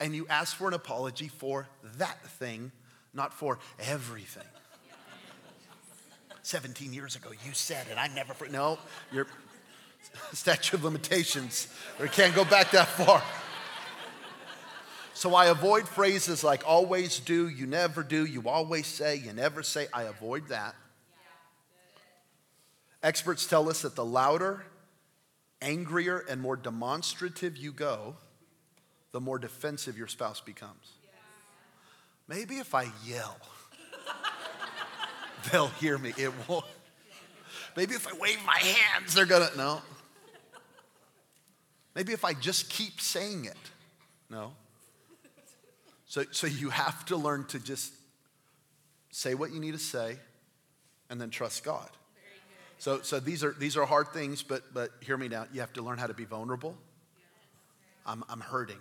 and 0.00 0.14
you 0.14 0.26
ask 0.28 0.56
for 0.56 0.68
an 0.68 0.74
apology 0.74 1.28
for 1.28 1.68
that 1.98 2.20
thing, 2.22 2.72
not 3.12 3.34
for 3.34 3.58
everything. 3.78 4.44
17 6.42 6.92
years 6.92 7.16
ago, 7.16 7.30
you 7.30 7.54
said 7.54 7.86
it. 7.90 7.96
I 7.96 8.08
never, 8.08 8.34
no, 8.50 8.78
your 9.10 9.26
statute 10.32 10.74
of 10.74 10.84
limitations, 10.84 11.68
or 11.98 12.06
can't 12.06 12.34
go 12.34 12.44
back 12.44 12.70
that 12.72 12.88
far. 12.88 13.22
So 15.14 15.34
I 15.34 15.46
avoid 15.46 15.88
phrases 15.88 16.44
like 16.44 16.62
always 16.66 17.20
do, 17.20 17.48
you 17.48 17.66
never 17.66 18.02
do, 18.02 18.26
you 18.26 18.48
always 18.48 18.86
say, 18.86 19.16
you 19.16 19.32
never 19.32 19.62
say. 19.62 19.86
I 19.92 20.02
avoid 20.02 20.48
that. 20.48 20.74
Experts 23.04 23.46
tell 23.46 23.68
us 23.68 23.82
that 23.82 23.96
the 23.96 24.04
louder, 24.04 24.64
angrier, 25.60 26.24
and 26.26 26.40
more 26.40 26.56
demonstrative 26.56 27.54
you 27.54 27.70
go, 27.70 28.16
the 29.12 29.20
more 29.20 29.38
defensive 29.38 29.98
your 29.98 30.06
spouse 30.06 30.40
becomes. 30.40 30.92
Maybe 32.26 32.56
if 32.56 32.74
I 32.74 32.90
yell, 33.04 33.36
they'll 35.52 35.66
hear 35.68 35.98
me. 35.98 36.14
It 36.16 36.32
won't. 36.48 36.64
Maybe 37.76 37.94
if 37.94 38.08
I 38.08 38.16
wave 38.18 38.42
my 38.46 38.56
hands, 38.56 39.12
they're 39.12 39.26
gonna. 39.26 39.50
No. 39.54 39.82
Maybe 41.94 42.14
if 42.14 42.24
I 42.24 42.32
just 42.32 42.70
keep 42.70 43.02
saying 43.02 43.44
it. 43.44 43.56
No. 44.30 44.52
So, 46.06 46.24
so 46.30 46.46
you 46.46 46.70
have 46.70 47.04
to 47.06 47.18
learn 47.18 47.44
to 47.48 47.58
just 47.58 47.92
say 49.10 49.34
what 49.34 49.52
you 49.52 49.60
need 49.60 49.72
to 49.72 49.78
say 49.78 50.16
and 51.10 51.20
then 51.20 51.28
trust 51.28 51.64
God. 51.64 51.90
So, 52.84 53.00
so 53.00 53.18
these, 53.18 53.42
are, 53.42 53.52
these 53.58 53.78
are 53.78 53.86
hard 53.86 54.08
things, 54.08 54.42
but, 54.42 54.74
but 54.74 54.90
hear 55.00 55.16
me 55.16 55.26
now. 55.26 55.46
You 55.54 55.60
have 55.60 55.72
to 55.72 55.80
learn 55.80 55.96
how 55.96 56.06
to 56.06 56.12
be 56.12 56.26
vulnerable. 56.26 56.76
I'm, 58.04 58.22
I'm 58.28 58.40
hurting. 58.40 58.76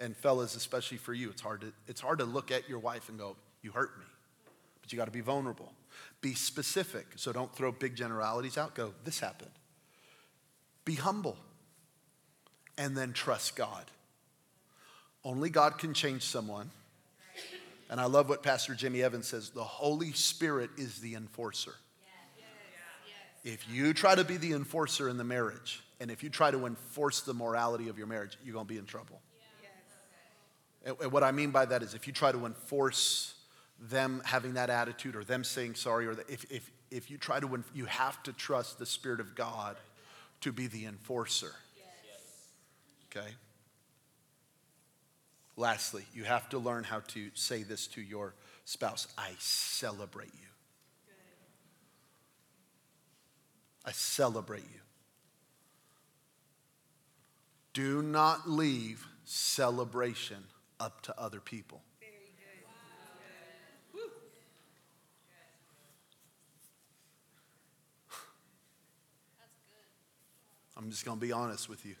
And 0.00 0.16
fellas, 0.16 0.56
especially 0.56 0.98
for 0.98 1.14
you, 1.14 1.30
it's 1.30 1.40
hard, 1.40 1.60
to, 1.60 1.72
it's 1.86 2.00
hard 2.00 2.18
to 2.18 2.24
look 2.24 2.50
at 2.50 2.68
your 2.68 2.80
wife 2.80 3.08
and 3.08 3.16
go, 3.16 3.36
You 3.62 3.70
hurt 3.70 3.96
me. 4.00 4.04
But 4.80 4.92
you 4.92 4.98
got 4.98 5.04
to 5.04 5.12
be 5.12 5.20
vulnerable. 5.20 5.72
Be 6.22 6.34
specific. 6.34 7.06
So 7.14 7.32
don't 7.32 7.54
throw 7.54 7.70
big 7.70 7.94
generalities 7.94 8.58
out. 8.58 8.74
Go, 8.74 8.92
This 9.04 9.20
happened. 9.20 9.52
Be 10.84 10.96
humble. 10.96 11.36
And 12.76 12.96
then 12.96 13.12
trust 13.12 13.54
God. 13.54 13.84
Only 15.22 15.50
God 15.50 15.78
can 15.78 15.94
change 15.94 16.22
someone. 16.22 16.72
And 17.90 18.00
I 18.00 18.06
love 18.06 18.28
what 18.28 18.42
Pastor 18.42 18.74
Jimmy 18.74 19.04
Evans 19.04 19.28
says 19.28 19.50
the 19.50 19.62
Holy 19.62 20.10
Spirit 20.14 20.70
is 20.76 20.98
the 20.98 21.14
enforcer. 21.14 21.74
If 23.48 23.66
you 23.66 23.94
try 23.94 24.14
to 24.14 24.24
be 24.24 24.36
the 24.36 24.52
enforcer 24.52 25.08
in 25.08 25.16
the 25.16 25.24
marriage, 25.24 25.82
and 26.00 26.10
if 26.10 26.22
you 26.22 26.28
try 26.28 26.50
to 26.50 26.66
enforce 26.66 27.22
the 27.22 27.32
morality 27.32 27.88
of 27.88 27.96
your 27.96 28.06
marriage, 28.06 28.36
you're 28.44 28.52
going 28.52 28.66
to 28.66 28.68
be 28.68 28.76
in 28.76 28.84
trouble. 28.84 29.22
And 30.84 31.10
what 31.10 31.22
I 31.22 31.32
mean 31.32 31.50
by 31.50 31.64
that 31.64 31.82
is 31.82 31.94
if 31.94 32.06
you 32.06 32.12
try 32.12 32.30
to 32.30 32.44
enforce 32.44 33.34
them 33.80 34.20
having 34.26 34.52
that 34.54 34.68
attitude 34.68 35.16
or 35.16 35.24
them 35.24 35.44
saying 35.44 35.76
sorry, 35.76 36.06
or 36.06 36.12
if, 36.28 36.44
if, 36.50 36.70
if 36.90 37.10
you 37.10 37.16
try 37.16 37.40
to, 37.40 37.64
you 37.74 37.86
have 37.86 38.22
to 38.24 38.34
trust 38.34 38.78
the 38.78 38.84
Spirit 38.84 39.18
of 39.18 39.34
God 39.34 39.78
to 40.42 40.52
be 40.52 40.66
the 40.66 40.84
enforcer. 40.84 41.54
Okay? 43.10 43.30
Lastly, 45.56 46.04
you 46.12 46.24
have 46.24 46.50
to 46.50 46.58
learn 46.58 46.84
how 46.84 47.00
to 47.08 47.30
say 47.32 47.62
this 47.62 47.86
to 47.88 48.02
your 48.02 48.34
spouse 48.66 49.08
I 49.16 49.30
celebrate 49.38 50.34
you. 50.34 50.47
I 53.88 53.92
celebrate 53.92 54.64
you. 54.64 54.80
Do 57.72 58.02
not 58.02 58.46
leave 58.46 59.06
celebration 59.24 60.36
up 60.78 61.00
to 61.04 61.18
other 61.18 61.40
people. 61.40 61.80
I'm 70.76 70.90
just 70.90 71.06
going 71.06 71.18
to 71.18 71.26
be 71.26 71.32
honest 71.32 71.70
with 71.70 71.86
you. 71.86 71.94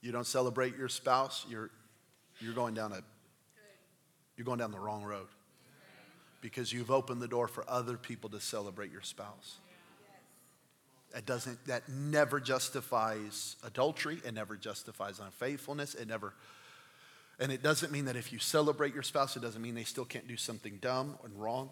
You 0.00 0.10
don't 0.10 0.26
celebrate 0.26 0.76
your 0.76 0.88
spouse, 0.88 1.46
you're, 1.48 1.70
you're 2.40 2.52
going 2.52 2.74
down 2.74 2.92
a 2.92 3.02
you're 4.36 4.44
going 4.44 4.58
down 4.58 4.72
the 4.72 4.78
wrong 4.80 5.04
road 5.04 5.28
because 6.40 6.72
you've 6.72 6.90
opened 6.90 7.22
the 7.22 7.28
door 7.28 7.46
for 7.46 7.64
other 7.68 7.96
people 7.96 8.30
to 8.30 8.40
celebrate 8.40 8.90
your 8.90 9.02
spouse. 9.02 9.58
That 11.14 11.24
doesn't 11.24 11.66
that 11.66 11.88
never 11.88 12.38
justifies 12.38 13.56
adultery, 13.64 14.20
it 14.24 14.34
never 14.34 14.56
justifies 14.56 15.20
unfaithfulness, 15.20 15.94
it 15.94 16.08
never 16.08 16.34
and 17.40 17.52
it 17.52 17.62
doesn't 17.62 17.92
mean 17.92 18.06
that 18.06 18.16
if 18.16 18.32
you 18.32 18.38
celebrate 18.38 18.92
your 18.92 19.04
spouse, 19.04 19.36
it 19.36 19.40
doesn't 19.40 19.62
mean 19.62 19.74
they 19.74 19.84
still 19.84 20.04
can't 20.04 20.26
do 20.26 20.36
something 20.36 20.78
dumb 20.80 21.16
and 21.24 21.40
wrong 21.40 21.70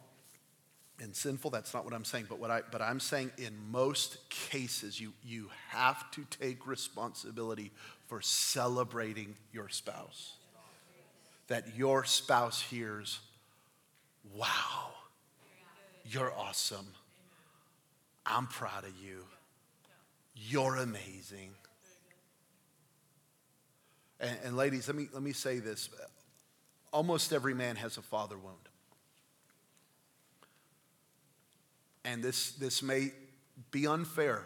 and 1.00 1.14
sinful. 1.14 1.50
That's 1.50 1.74
not 1.74 1.84
what 1.84 1.92
I'm 1.92 2.04
saying. 2.04 2.26
But 2.28 2.38
what 2.38 2.50
I 2.50 2.62
but 2.70 2.80
I'm 2.80 3.00
saying 3.00 3.32
in 3.38 3.52
most 3.70 4.18
cases, 4.30 5.00
you 5.00 5.12
you 5.24 5.50
have 5.68 6.10
to 6.12 6.24
take 6.30 6.66
responsibility 6.66 7.72
for 8.06 8.20
celebrating 8.20 9.36
your 9.52 9.68
spouse. 9.68 10.34
That 11.48 11.76
your 11.76 12.04
spouse 12.04 12.60
hears, 12.60 13.20
wow, 14.34 14.90
you're 16.04 16.32
awesome. 16.32 16.86
I'm 18.26 18.46
proud 18.48 18.84
of 18.84 18.92
you. 19.02 19.24
You're 20.34 20.76
amazing. 20.76 21.52
And, 24.20 24.36
and, 24.44 24.56
ladies, 24.56 24.88
let 24.88 24.96
me, 24.96 25.08
let 25.12 25.22
me 25.22 25.32
say 25.32 25.58
this. 25.58 25.88
Almost 26.92 27.32
every 27.32 27.54
man 27.54 27.76
has 27.76 27.96
a 27.96 28.02
father 28.02 28.36
wound. 28.36 28.56
And 32.04 32.22
this, 32.22 32.52
this 32.52 32.82
may 32.82 33.12
be 33.70 33.86
unfair, 33.86 34.44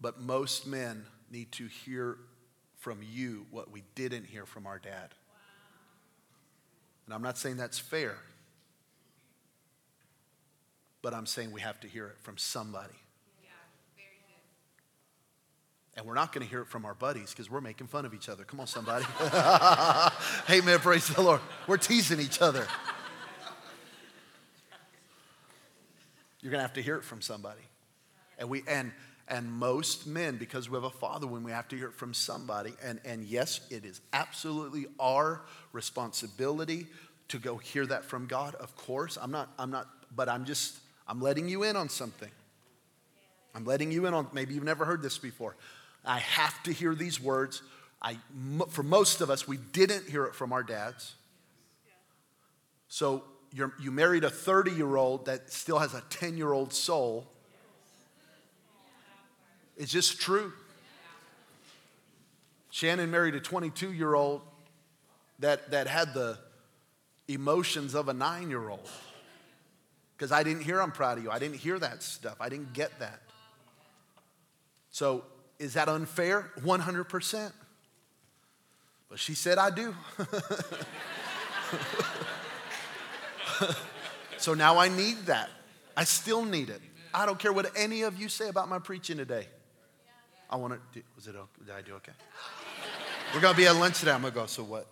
but 0.00 0.20
most 0.20 0.66
men 0.66 1.04
need 1.30 1.50
to 1.52 1.66
hear 1.66 2.18
from 2.76 3.00
you 3.02 3.46
what 3.50 3.70
we 3.70 3.82
didn't 3.94 4.26
hear 4.26 4.46
from 4.46 4.66
our 4.66 4.78
dad. 4.78 4.92
Wow. 4.92 5.36
And 7.06 7.14
I'm 7.14 7.22
not 7.22 7.36
saying 7.38 7.56
that's 7.56 7.78
fair, 7.78 8.16
but 11.02 11.12
I'm 11.12 11.26
saying 11.26 11.52
we 11.52 11.60
have 11.60 11.80
to 11.80 11.88
hear 11.88 12.06
it 12.06 12.16
from 12.22 12.38
somebody. 12.38 12.94
And 15.94 16.06
we're 16.06 16.14
not 16.14 16.32
going 16.32 16.42
to 16.42 16.50
hear 16.50 16.62
it 16.62 16.68
from 16.68 16.86
our 16.86 16.94
buddies 16.94 17.32
because 17.32 17.50
we're 17.50 17.60
making 17.60 17.86
fun 17.86 18.06
of 18.06 18.14
each 18.14 18.30
other. 18.30 18.44
Come 18.44 18.60
on, 18.60 18.66
somebody. 18.66 19.04
hey, 20.46 20.62
man, 20.62 20.78
praise 20.78 21.06
the 21.08 21.20
Lord. 21.20 21.40
We're 21.66 21.76
teasing 21.76 22.18
each 22.18 22.40
other. 22.40 22.66
You're 26.40 26.50
going 26.50 26.60
to 26.60 26.66
have 26.66 26.72
to 26.74 26.82
hear 26.82 26.96
it 26.96 27.04
from 27.04 27.20
somebody. 27.20 27.60
And 28.38 28.48
we 28.48 28.62
and 28.66 28.90
and 29.28 29.50
most 29.50 30.06
men, 30.06 30.36
because 30.36 30.68
we 30.68 30.74
have 30.74 30.84
a 30.84 30.90
father, 30.90 31.26
when 31.26 31.42
we 31.42 31.52
have 31.52 31.68
to 31.68 31.76
hear 31.76 31.86
it 31.86 31.94
from 31.94 32.12
somebody, 32.12 32.74
and, 32.84 33.00
and 33.04 33.24
yes, 33.24 33.60
it 33.70 33.84
is 33.84 34.00
absolutely 34.12 34.86
our 35.00 35.42
responsibility 35.72 36.86
to 37.28 37.38
go 37.38 37.56
hear 37.56 37.86
that 37.86 38.04
from 38.04 38.26
God. 38.26 38.54
Of 38.56 38.76
course, 38.76 39.16
I'm 39.20 39.30
not, 39.30 39.48
I'm 39.58 39.70
not, 39.70 39.88
but 40.14 40.28
I'm 40.28 40.44
just, 40.44 40.76
I'm 41.12 41.20
letting 41.20 41.48
you 41.48 41.62
in 41.62 41.76
on 41.76 41.88
something. 41.88 42.30
I'm 43.54 43.64
letting 43.64 43.92
you 43.92 44.06
in 44.06 44.14
on, 44.14 44.26
maybe 44.32 44.54
you've 44.54 44.64
never 44.64 44.84
heard 44.84 45.02
this 45.02 45.18
before. 45.18 45.54
I 46.04 46.18
have 46.18 46.60
to 46.64 46.72
hear 46.72 46.94
these 46.94 47.20
words. 47.20 47.62
I, 48.00 48.16
for 48.70 48.82
most 48.82 49.20
of 49.20 49.30
us, 49.30 49.46
we 49.46 49.58
didn't 49.58 50.08
hear 50.08 50.24
it 50.24 50.34
from 50.34 50.52
our 50.52 50.64
dads. 50.64 51.14
So 52.88 53.22
you 53.52 53.70
you 53.78 53.90
married 53.90 54.24
a 54.24 54.30
30 54.30 54.72
year 54.72 54.96
old 54.96 55.26
that 55.26 55.52
still 55.52 55.78
has 55.78 55.94
a 55.94 56.02
10 56.10 56.36
year 56.36 56.52
old 56.52 56.72
soul 56.72 57.28
it's 59.76 59.90
just 59.90 60.20
true. 60.20 60.52
Shannon 62.70 63.10
married 63.10 63.34
a 63.34 63.40
22 63.40 63.92
year 63.92 64.14
old 64.14 64.42
that, 65.38 65.70
that 65.72 65.86
had 65.86 66.14
the 66.14 66.38
emotions 67.28 67.94
of 67.94 68.08
a 68.08 68.12
nine 68.12 68.48
year 68.48 68.68
old. 68.68 68.88
Because 70.16 70.32
I 70.32 70.42
didn't 70.42 70.62
hear, 70.62 70.80
I'm 70.80 70.92
proud 70.92 71.18
of 71.18 71.24
you. 71.24 71.30
I 71.30 71.38
didn't 71.38 71.56
hear 71.56 71.78
that 71.78 72.02
stuff. 72.02 72.36
I 72.40 72.48
didn't 72.48 72.72
get 72.72 72.98
that. 73.00 73.20
So, 74.90 75.24
is 75.58 75.74
that 75.74 75.88
unfair? 75.88 76.50
100%. 76.60 77.52
But 79.08 79.18
she 79.18 79.34
said, 79.34 79.58
I 79.58 79.70
do. 79.70 79.94
so 84.38 84.54
now 84.54 84.78
I 84.78 84.88
need 84.88 85.26
that. 85.26 85.50
I 85.96 86.04
still 86.04 86.44
need 86.44 86.70
it. 86.70 86.80
I 87.14 87.26
don't 87.26 87.38
care 87.38 87.52
what 87.52 87.70
any 87.76 88.02
of 88.02 88.18
you 88.18 88.28
say 88.28 88.48
about 88.48 88.68
my 88.68 88.78
preaching 88.78 89.16
today. 89.18 89.46
I 90.48 90.56
want 90.56 90.74
to. 90.94 91.02
Was 91.14 91.26
it? 91.26 91.34
Did 91.64 91.74
I 91.74 91.82
do 91.82 91.94
okay? 91.94 92.12
We're 93.34 93.40
gonna 93.40 93.56
be 93.56 93.66
at 93.66 93.76
lunch 93.76 93.98
today. 94.00 94.12
I'm 94.12 94.22
gonna 94.22 94.34
go. 94.34 94.46
So 94.46 94.62
what 94.62 94.86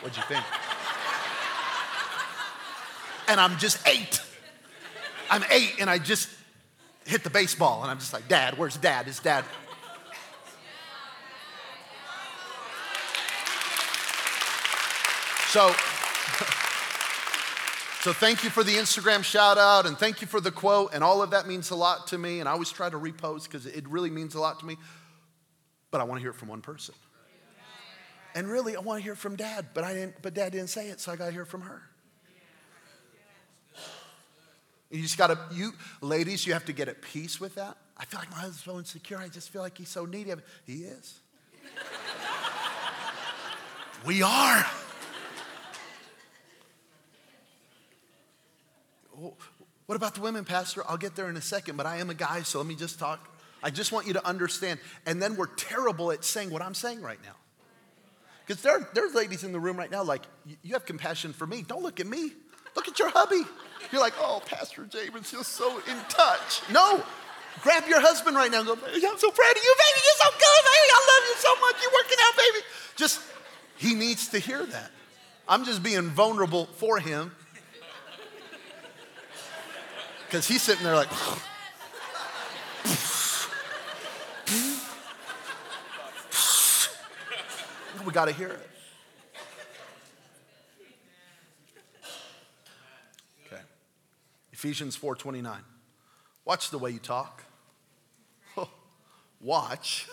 what'd 0.00 0.16
you 0.16 0.22
think? 0.28 0.44
And 3.30 3.40
I'm 3.40 3.58
just 3.58 3.78
eight. 3.86 4.20
I'm 5.30 5.44
eight, 5.52 5.76
and 5.78 5.88
I 5.88 5.98
just 5.98 6.28
hit 7.06 7.22
the 7.22 7.30
baseball, 7.30 7.82
and 7.82 7.90
I'm 7.90 8.00
just 8.00 8.12
like, 8.12 8.26
Dad, 8.26 8.58
where's 8.58 8.76
Dad? 8.76 9.06
Is 9.06 9.20
Dad? 9.20 9.44
So. 15.48 15.72
So 18.00 18.14
thank 18.14 18.44
you 18.44 18.48
for 18.48 18.64
the 18.64 18.76
Instagram 18.76 19.22
shout 19.22 19.58
out 19.58 19.84
and 19.84 19.94
thank 19.94 20.22
you 20.22 20.26
for 20.26 20.40
the 20.40 20.50
quote, 20.50 20.94
and 20.94 21.04
all 21.04 21.20
of 21.20 21.32
that 21.32 21.46
means 21.46 21.68
a 21.68 21.74
lot 21.74 22.06
to 22.06 22.16
me. 22.16 22.40
And 22.40 22.48
I 22.48 22.52
always 22.52 22.70
try 22.70 22.88
to 22.88 22.96
repost 22.96 23.42
because 23.42 23.66
it 23.66 23.86
really 23.86 24.08
means 24.08 24.34
a 24.34 24.40
lot 24.40 24.58
to 24.60 24.64
me. 24.64 24.78
But 25.90 26.00
I 26.00 26.04
want 26.04 26.16
to 26.16 26.22
hear 26.22 26.30
it 26.30 26.36
from 26.36 26.48
one 26.48 26.62
person. 26.62 26.94
And 28.34 28.48
really, 28.48 28.74
I 28.74 28.80
want 28.80 29.00
to 29.00 29.04
hear 29.04 29.14
from 29.14 29.36
dad, 29.36 29.66
but 29.74 29.84
I 29.84 29.92
didn't, 29.92 30.14
but 30.22 30.32
dad 30.32 30.52
didn't 30.52 30.70
say 30.70 30.88
it, 30.88 30.98
so 30.98 31.12
I 31.12 31.16
got 31.16 31.26
to 31.26 31.32
hear 31.32 31.44
from 31.44 31.60
her. 31.60 31.89
You 34.90 35.02
just 35.02 35.16
got 35.16 35.28
to, 35.28 35.38
you 35.52 35.72
ladies, 36.00 36.46
you 36.46 36.52
have 36.52 36.64
to 36.64 36.72
get 36.72 36.88
at 36.88 37.00
peace 37.00 37.40
with 37.40 37.54
that. 37.54 37.76
I 37.96 38.04
feel 38.06 38.18
like 38.18 38.30
my 38.30 38.38
husband's 38.38 38.64
so 38.64 38.78
insecure. 38.78 39.18
I 39.18 39.28
just 39.28 39.50
feel 39.50 39.62
like 39.62 39.78
he's 39.78 39.88
so 39.88 40.04
needy. 40.04 40.32
He 40.66 40.84
is. 40.84 41.20
we 44.06 44.22
are. 44.22 44.66
Oh, 49.16 49.34
what 49.86 49.96
about 49.96 50.14
the 50.14 50.22
women, 50.22 50.44
Pastor? 50.44 50.82
I'll 50.88 50.96
get 50.96 51.14
there 51.14 51.28
in 51.28 51.36
a 51.36 51.42
second, 51.42 51.76
but 51.76 51.86
I 51.86 51.98
am 51.98 52.10
a 52.10 52.14
guy, 52.14 52.42
so 52.42 52.58
let 52.58 52.66
me 52.66 52.74
just 52.74 52.98
talk. 52.98 53.28
I 53.62 53.70
just 53.70 53.92
want 53.92 54.06
you 54.06 54.14
to 54.14 54.26
understand. 54.26 54.80
And 55.06 55.20
then 55.20 55.36
we're 55.36 55.46
terrible 55.46 56.10
at 56.10 56.24
saying 56.24 56.50
what 56.50 56.62
I'm 56.62 56.74
saying 56.74 57.02
right 57.02 57.18
now. 57.22 57.36
Because 58.46 58.62
there, 58.62 58.88
there's 58.94 59.14
ladies 59.14 59.44
in 59.44 59.52
the 59.52 59.60
room 59.60 59.76
right 59.76 59.90
now, 59.90 60.02
like, 60.02 60.22
you 60.62 60.72
have 60.72 60.84
compassion 60.84 61.32
for 61.32 61.46
me. 61.46 61.62
Don't 61.62 61.82
look 61.82 62.00
at 62.00 62.06
me. 62.06 62.32
Look 62.76 62.88
at 62.88 62.98
your 62.98 63.10
hubby. 63.10 63.42
You're 63.92 64.00
like, 64.00 64.14
oh, 64.18 64.42
Pastor 64.46 64.84
James, 64.84 65.32
you're 65.32 65.44
so 65.44 65.78
in 65.78 65.96
touch. 66.08 66.62
No, 66.70 67.02
grab 67.62 67.86
your 67.88 68.00
husband 68.00 68.36
right 68.36 68.50
now 68.50 68.58
and 68.58 68.66
go, 68.66 68.74
I'm 68.74 68.78
so 68.78 69.30
proud 69.30 69.50
of 69.50 69.62
you, 69.62 69.74
baby. 69.76 70.00
You're 70.06 70.18
so 70.18 70.30
good, 70.30 70.62
baby. 70.64 70.90
I 70.92 71.00
love 71.10 71.24
you 71.28 71.34
so 71.36 71.54
much. 71.60 71.76
You're 71.82 71.92
working 71.92 72.18
out, 72.22 72.36
baby. 72.36 72.64
Just, 72.96 73.20
he 73.76 73.94
needs 73.94 74.28
to 74.28 74.38
hear 74.38 74.64
that. 74.64 74.90
I'm 75.48 75.64
just 75.64 75.82
being 75.82 76.10
vulnerable 76.10 76.66
for 76.66 76.98
him. 76.98 77.32
Because 80.26 80.46
he's 80.46 80.62
sitting 80.62 80.84
there 80.84 80.94
like, 80.94 81.10
we 88.06 88.12
got 88.12 88.26
to 88.26 88.32
hear 88.32 88.48
it. 88.48 88.69
Ephesians 94.60 94.94
4:29. 94.94 95.64
Watch 96.44 96.68
the 96.68 96.76
way 96.76 96.90
you 96.90 96.98
talk. 96.98 97.44
Watch 99.40 100.06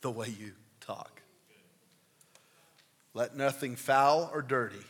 the 0.00 0.10
way 0.10 0.26
you 0.26 0.54
talk. 0.80 1.22
Let 3.14 3.36
nothing 3.36 3.76
foul 3.76 4.28
or 4.32 4.42
dirty 4.42 4.84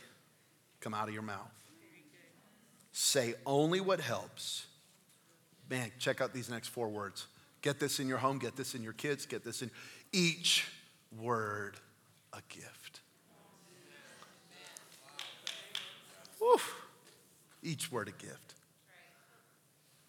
come 0.79 0.95
out 0.95 1.07
of 1.07 1.13
your 1.13 1.21
mouth. 1.21 1.51
Say 2.91 3.35
only 3.45 3.79
what 3.81 3.99
helps. 3.99 4.65
Man, 5.69 5.91
check 5.99 6.19
out 6.19 6.33
these 6.33 6.49
next 6.49 6.69
four 6.69 6.89
words. 6.89 7.27
Get 7.61 7.79
this 7.79 7.99
in 7.99 8.07
your 8.07 8.17
home, 8.17 8.39
get 8.39 8.55
this 8.55 8.73
in 8.73 8.81
your 8.81 8.93
kids, 8.93 9.27
get 9.27 9.43
this 9.43 9.61
in 9.61 9.69
each 10.11 10.65
word 11.15 11.75
a 12.33 12.41
gift. 12.49 13.01
Oof. 16.41 16.73
Each 17.61 17.91
word 17.91 18.07
a 18.07 18.23
gift. 18.23 18.46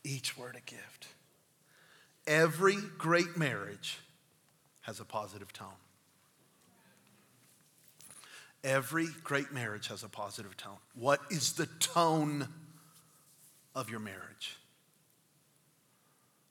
Each 0.05 0.37
word 0.37 0.57
a 0.57 0.71
gift. 0.71 1.09
Every 2.27 2.77
great 2.99 3.37
marriage 3.37 3.99
has 4.83 5.01
a 5.01 5.05
positive 5.05 5.53
tone. 5.53 5.69
Every 8.65 9.07
great 9.23 9.53
marriage 9.53 9.89
has 9.89 10.03
a 10.03 10.09
positive 10.09 10.57
tone. 10.57 10.79
What 10.95 11.21
is 11.31 11.53
the 11.53 11.67
tone 11.67 12.49
of 13.75 13.89
your 13.89 14.01
marriage? 14.01 14.57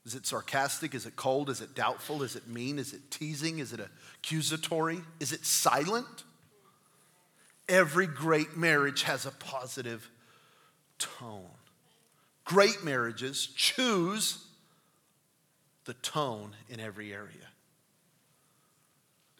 Is 0.06 0.14
it 0.14 0.26
sarcastic? 0.26 0.94
Is 0.94 1.04
it 1.04 1.16
cold? 1.16 1.50
Is 1.50 1.60
it 1.60 1.74
doubtful? 1.74 2.22
Is 2.22 2.34
it 2.34 2.48
mean? 2.48 2.78
Is 2.78 2.94
it 2.94 3.10
teasing? 3.10 3.58
Is 3.58 3.74
it 3.74 3.80
accusatory? 4.16 5.00
Is 5.20 5.32
it 5.32 5.44
silent? 5.44 6.24
Every 7.68 8.06
great 8.06 8.56
marriage 8.56 9.02
has 9.02 9.26
a 9.26 9.30
positive 9.30 10.10
tone. 10.98 11.44
Great 12.48 12.82
marriages 12.82 13.46
choose 13.54 14.44
the 15.84 15.94
tone 15.94 16.56
in 16.68 16.80
every 16.80 17.12
area. 17.12 17.48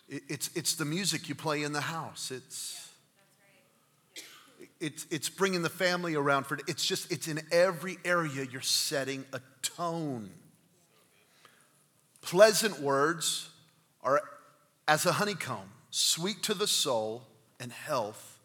It's, 0.09 0.51
it's 0.55 0.75
the 0.75 0.85
music 0.85 1.29
you 1.29 1.35
play 1.35 1.63
in 1.63 1.73
the 1.73 1.83
house. 1.83 2.31
It's, 2.31 2.91
it's, 4.81 5.07
it's 5.11 5.29
bringing 5.29 5.63
the 5.63 5.69
family 5.69 6.15
around 6.15 6.45
for 6.45 6.59
it's 6.67 6.85
just 6.85 7.11
it's 7.13 7.29
in 7.29 7.41
every 7.51 7.99
area 8.05 8.47
you're 8.51 8.61
setting 8.61 9.25
a 9.33 9.41
tone 9.61 10.31
Pleasant 12.29 12.81
words 12.81 13.49
are 14.03 14.21
as 14.87 15.07
a 15.07 15.13
honeycomb, 15.13 15.71
sweet 15.91 16.43
to 16.43 16.53
the 16.53 16.67
soul 16.67 17.23
and 17.59 17.73
health 17.73 18.39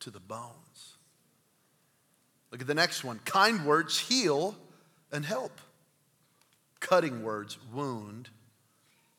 to 0.00 0.10
the 0.10 0.18
bones. 0.18 0.50
Look 2.52 2.60
at 2.60 2.66
the 2.66 2.74
next 2.74 3.02
one. 3.02 3.18
Kind 3.24 3.64
words 3.64 3.98
heal 3.98 4.54
and 5.10 5.24
help. 5.24 5.58
Cutting 6.80 7.24
words 7.24 7.56
wound 7.72 8.28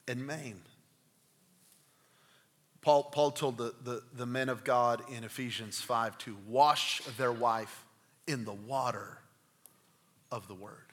and 0.08 0.26
maim. 0.26 0.62
Paul, 2.82 3.04
Paul 3.04 3.32
told 3.32 3.58
the, 3.58 3.74
the, 3.84 4.04
the 4.14 4.26
men 4.26 4.50
of 4.50 4.64
God 4.64 5.02
in 5.10 5.24
Ephesians 5.24 5.82
5 5.82 6.18
to 6.20 6.38
wash 6.48 7.02
their 7.18 7.32
wife 7.32 7.86
in 8.28 8.46
the 8.46 8.54
water 8.54 9.18
of 10.32 10.48
the 10.48 10.54
word. 10.54 10.86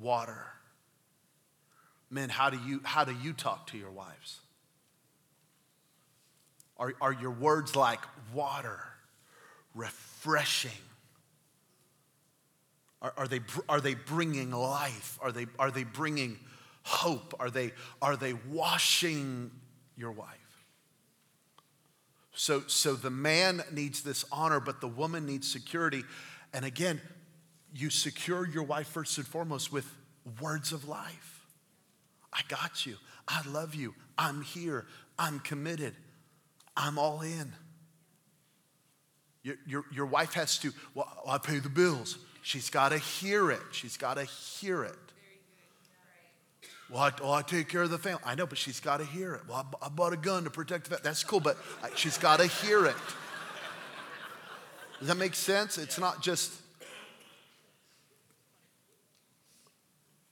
Water. 0.00 0.46
Men, 2.08 2.28
how 2.28 2.50
do 2.50 2.58
you, 2.66 2.80
how 2.84 3.04
do 3.04 3.14
you 3.20 3.32
talk 3.32 3.66
to 3.68 3.78
your 3.78 3.90
wives? 3.90 4.38
Are, 6.78 6.94
are 7.00 7.12
your 7.12 7.32
words 7.32 7.76
like 7.76 8.00
water, 8.32 8.80
refreshing? 9.74 10.70
Are, 13.02 13.12
are, 13.16 13.28
they, 13.28 13.40
are 13.68 13.80
they 13.80 13.94
bringing 13.94 14.50
life? 14.50 15.18
Are 15.22 15.32
they, 15.32 15.46
are 15.58 15.70
they 15.70 15.84
bringing 15.84 16.38
hope? 16.82 17.34
Are 17.40 17.50
they, 17.50 17.72
are 18.02 18.16
they 18.16 18.34
washing 18.48 19.50
your 19.96 20.12
wife? 20.12 20.36
So, 22.32 22.62
so 22.66 22.94
the 22.94 23.10
man 23.10 23.62
needs 23.72 24.02
this 24.02 24.24
honor, 24.32 24.60
but 24.60 24.80
the 24.80 24.88
woman 24.88 25.26
needs 25.26 25.50
security. 25.50 26.04
And 26.52 26.64
again, 26.64 27.00
you 27.74 27.90
secure 27.90 28.46
your 28.46 28.62
wife 28.62 28.88
first 28.88 29.18
and 29.18 29.26
foremost 29.26 29.72
with 29.72 29.86
words 30.40 30.72
of 30.72 30.88
life. 30.88 31.46
I 32.32 32.40
got 32.48 32.86
you. 32.86 32.96
I 33.28 33.42
love 33.48 33.74
you. 33.74 33.94
I'm 34.16 34.42
here. 34.42 34.86
I'm 35.18 35.40
committed. 35.40 35.94
I'm 36.76 36.98
all 36.98 37.20
in. 37.20 37.52
Your, 39.42 39.56
your, 39.66 39.84
your 39.92 40.06
wife 40.06 40.34
has 40.34 40.58
to, 40.58 40.72
well, 40.94 41.08
I 41.26 41.38
pay 41.38 41.58
the 41.58 41.68
bills. 41.68 42.18
She's 42.42 42.70
got 42.70 42.90
to 42.90 42.98
hear 42.98 43.50
it. 43.50 43.62
She's 43.72 43.96
got 43.96 44.14
to 44.14 44.24
hear 44.24 44.84
it. 44.84 44.96
Well 46.90 47.02
I, 47.02 47.12
well, 47.20 47.32
I 47.32 47.42
take 47.42 47.68
care 47.68 47.82
of 47.82 47.90
the 47.90 47.98
family. 47.98 48.20
I 48.24 48.34
know, 48.34 48.46
but 48.46 48.58
she's 48.58 48.80
got 48.80 48.98
to 48.98 49.04
hear 49.04 49.34
it. 49.34 49.42
Well, 49.48 49.66
I, 49.80 49.86
I, 49.86 49.88
bought 49.88 50.12
a 50.12 50.16
gun 50.16 50.44
to 50.44 50.50
protect 50.50 50.84
the 50.84 50.90
family. 50.90 51.02
That's 51.04 51.22
cool, 51.22 51.40
but 51.40 51.56
I, 51.82 51.90
she's 51.94 52.18
got 52.18 52.40
to 52.40 52.46
hear 52.46 52.86
it. 52.86 52.96
Does 54.98 55.08
that 55.08 55.16
make 55.16 55.34
sense? 55.34 55.78
It's 55.78 55.98
not 55.98 56.20
just. 56.20 56.52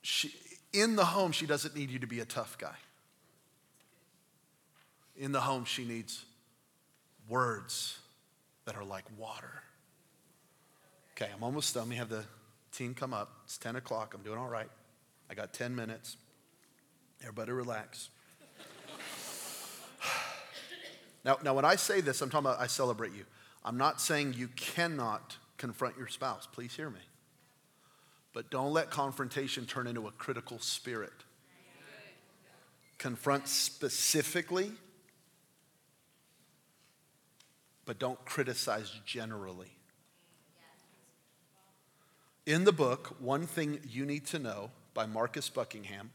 She, 0.01 0.33
in 0.73 0.95
the 0.95 1.05
home, 1.05 1.31
she 1.31 1.45
doesn't 1.45 1.75
need 1.75 1.89
you 1.91 1.99
to 1.99 2.07
be 2.07 2.19
a 2.19 2.25
tough 2.25 2.57
guy. 2.57 2.75
In 5.17 5.31
the 5.31 5.41
home, 5.41 5.63
she 5.65 5.85
needs 5.85 6.25
words 7.29 7.98
that 8.69 8.77
are 8.77 8.83
like 8.85 9.05
water. 9.17 9.63
Okay, 11.13 11.27
I'm 11.35 11.41
almost 11.43 11.73
done. 11.73 11.89
We 11.89 11.95
have 11.95 12.09
the 12.09 12.23
team 12.71 12.93
come 12.93 13.15
up. 13.15 13.31
It's 13.45 13.57
10 13.57 13.75
o'clock. 13.77 14.13
I'm 14.13 14.21
doing 14.21 14.37
all 14.37 14.47
right. 14.47 14.69
I 15.27 15.33
got 15.33 15.53
10 15.53 15.75
minutes. 15.75 16.17
Everybody 17.21 17.51
relax. 17.51 18.09
now, 21.25 21.39
now, 21.43 21.55
when 21.55 21.65
I 21.65 21.77
say 21.77 21.99
this, 21.99 22.21
I'm 22.21 22.29
talking 22.29 22.45
about 22.45 22.61
I 22.61 22.67
celebrate 22.67 23.13
you. 23.13 23.25
I'm 23.65 23.75
not 23.75 23.99
saying 23.99 24.35
you 24.37 24.49
cannot 24.49 25.37
confront 25.57 25.97
your 25.97 26.07
spouse. 26.07 26.47
Please 26.51 26.75
hear 26.75 26.91
me. 26.91 27.01
But 28.33 28.51
don't 28.51 28.71
let 28.71 28.91
confrontation 28.91 29.65
turn 29.65 29.87
into 29.87 30.07
a 30.07 30.11
critical 30.11 30.59
spirit. 30.59 31.23
Confront 32.99 33.47
specifically, 33.47 34.73
but 37.89 37.97
don't 37.97 38.23
criticize 38.23 38.91
generally. 39.03 39.71
In 42.45 42.63
the 42.63 42.71
book, 42.71 43.15
One 43.19 43.47
Thing 43.47 43.79
You 43.89 44.05
Need 44.05 44.27
to 44.27 44.37
Know 44.37 44.69
by 44.93 45.07
Marcus 45.07 45.49
Buckingham, 45.49 46.11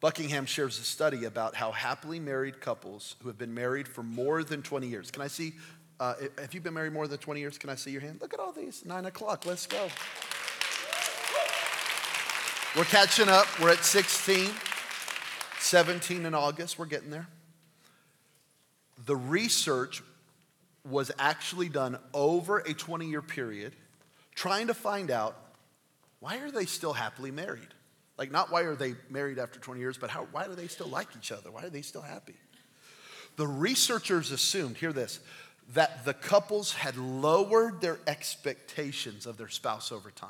Buckingham 0.00 0.46
shares 0.46 0.80
a 0.80 0.82
study 0.82 1.26
about 1.26 1.54
how 1.54 1.70
happily 1.70 2.18
married 2.18 2.60
couples 2.60 3.14
who 3.22 3.28
have 3.28 3.38
been 3.38 3.54
married 3.54 3.86
for 3.86 4.02
more 4.02 4.42
than 4.42 4.62
20 4.62 4.88
years. 4.88 5.12
Can 5.12 5.22
I 5.22 5.28
see? 5.28 5.52
Uh, 6.00 6.14
have 6.38 6.54
you 6.54 6.60
been 6.60 6.74
married 6.74 6.92
more 6.92 7.06
than 7.06 7.18
20 7.18 7.38
years? 7.38 7.56
Can 7.56 7.70
I 7.70 7.76
see 7.76 7.92
your 7.92 8.00
hand? 8.00 8.18
Look 8.20 8.34
at 8.34 8.40
all 8.40 8.50
these. 8.50 8.84
Nine 8.84 9.06
o'clock. 9.06 9.46
Let's 9.46 9.68
go. 9.68 9.86
We're 12.76 12.84
catching 12.86 13.28
up. 13.28 13.46
We're 13.60 13.70
at 13.70 13.84
16, 13.84 14.50
17 15.60 16.26
in 16.26 16.34
August. 16.34 16.80
We're 16.80 16.86
getting 16.86 17.10
there. 17.10 17.28
The 19.06 19.14
research 19.14 20.02
was 20.84 21.10
actually 21.18 21.68
done 21.68 21.98
over 22.14 22.58
a 22.58 22.72
20 22.72 23.06
year 23.06 23.22
period 23.22 23.74
trying 24.34 24.68
to 24.68 24.74
find 24.74 25.10
out 25.10 25.36
why 26.20 26.38
are 26.38 26.50
they 26.50 26.66
still 26.66 26.92
happily 26.92 27.30
married? 27.30 27.68
Like, 28.18 28.30
not 28.30 28.52
why 28.52 28.62
are 28.62 28.74
they 28.74 28.94
married 29.08 29.38
after 29.38 29.58
20 29.58 29.80
years, 29.80 29.96
but 29.96 30.10
how, 30.10 30.26
why 30.32 30.46
do 30.46 30.54
they 30.54 30.66
still 30.66 30.88
like 30.88 31.08
each 31.16 31.32
other? 31.32 31.50
Why 31.50 31.64
are 31.64 31.70
they 31.70 31.80
still 31.82 32.02
happy? 32.02 32.34
The 33.36 33.46
researchers 33.46 34.30
assumed, 34.30 34.76
hear 34.76 34.92
this, 34.92 35.20
that 35.72 36.04
the 36.04 36.12
couples 36.12 36.74
had 36.74 36.98
lowered 36.98 37.80
their 37.80 37.98
expectations 38.06 39.24
of 39.24 39.38
their 39.38 39.48
spouse 39.48 39.90
over 39.90 40.10
time. 40.10 40.28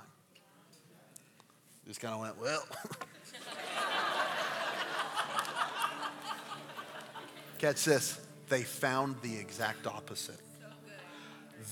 Just 1.86 2.00
kind 2.00 2.14
of 2.14 2.20
went, 2.20 2.40
well. 2.40 2.64
Catch 7.58 7.84
this. 7.84 8.20
They 8.50 8.62
found 8.62 9.16
the 9.22 9.36
exact 9.38 9.86
opposite. 9.86 10.40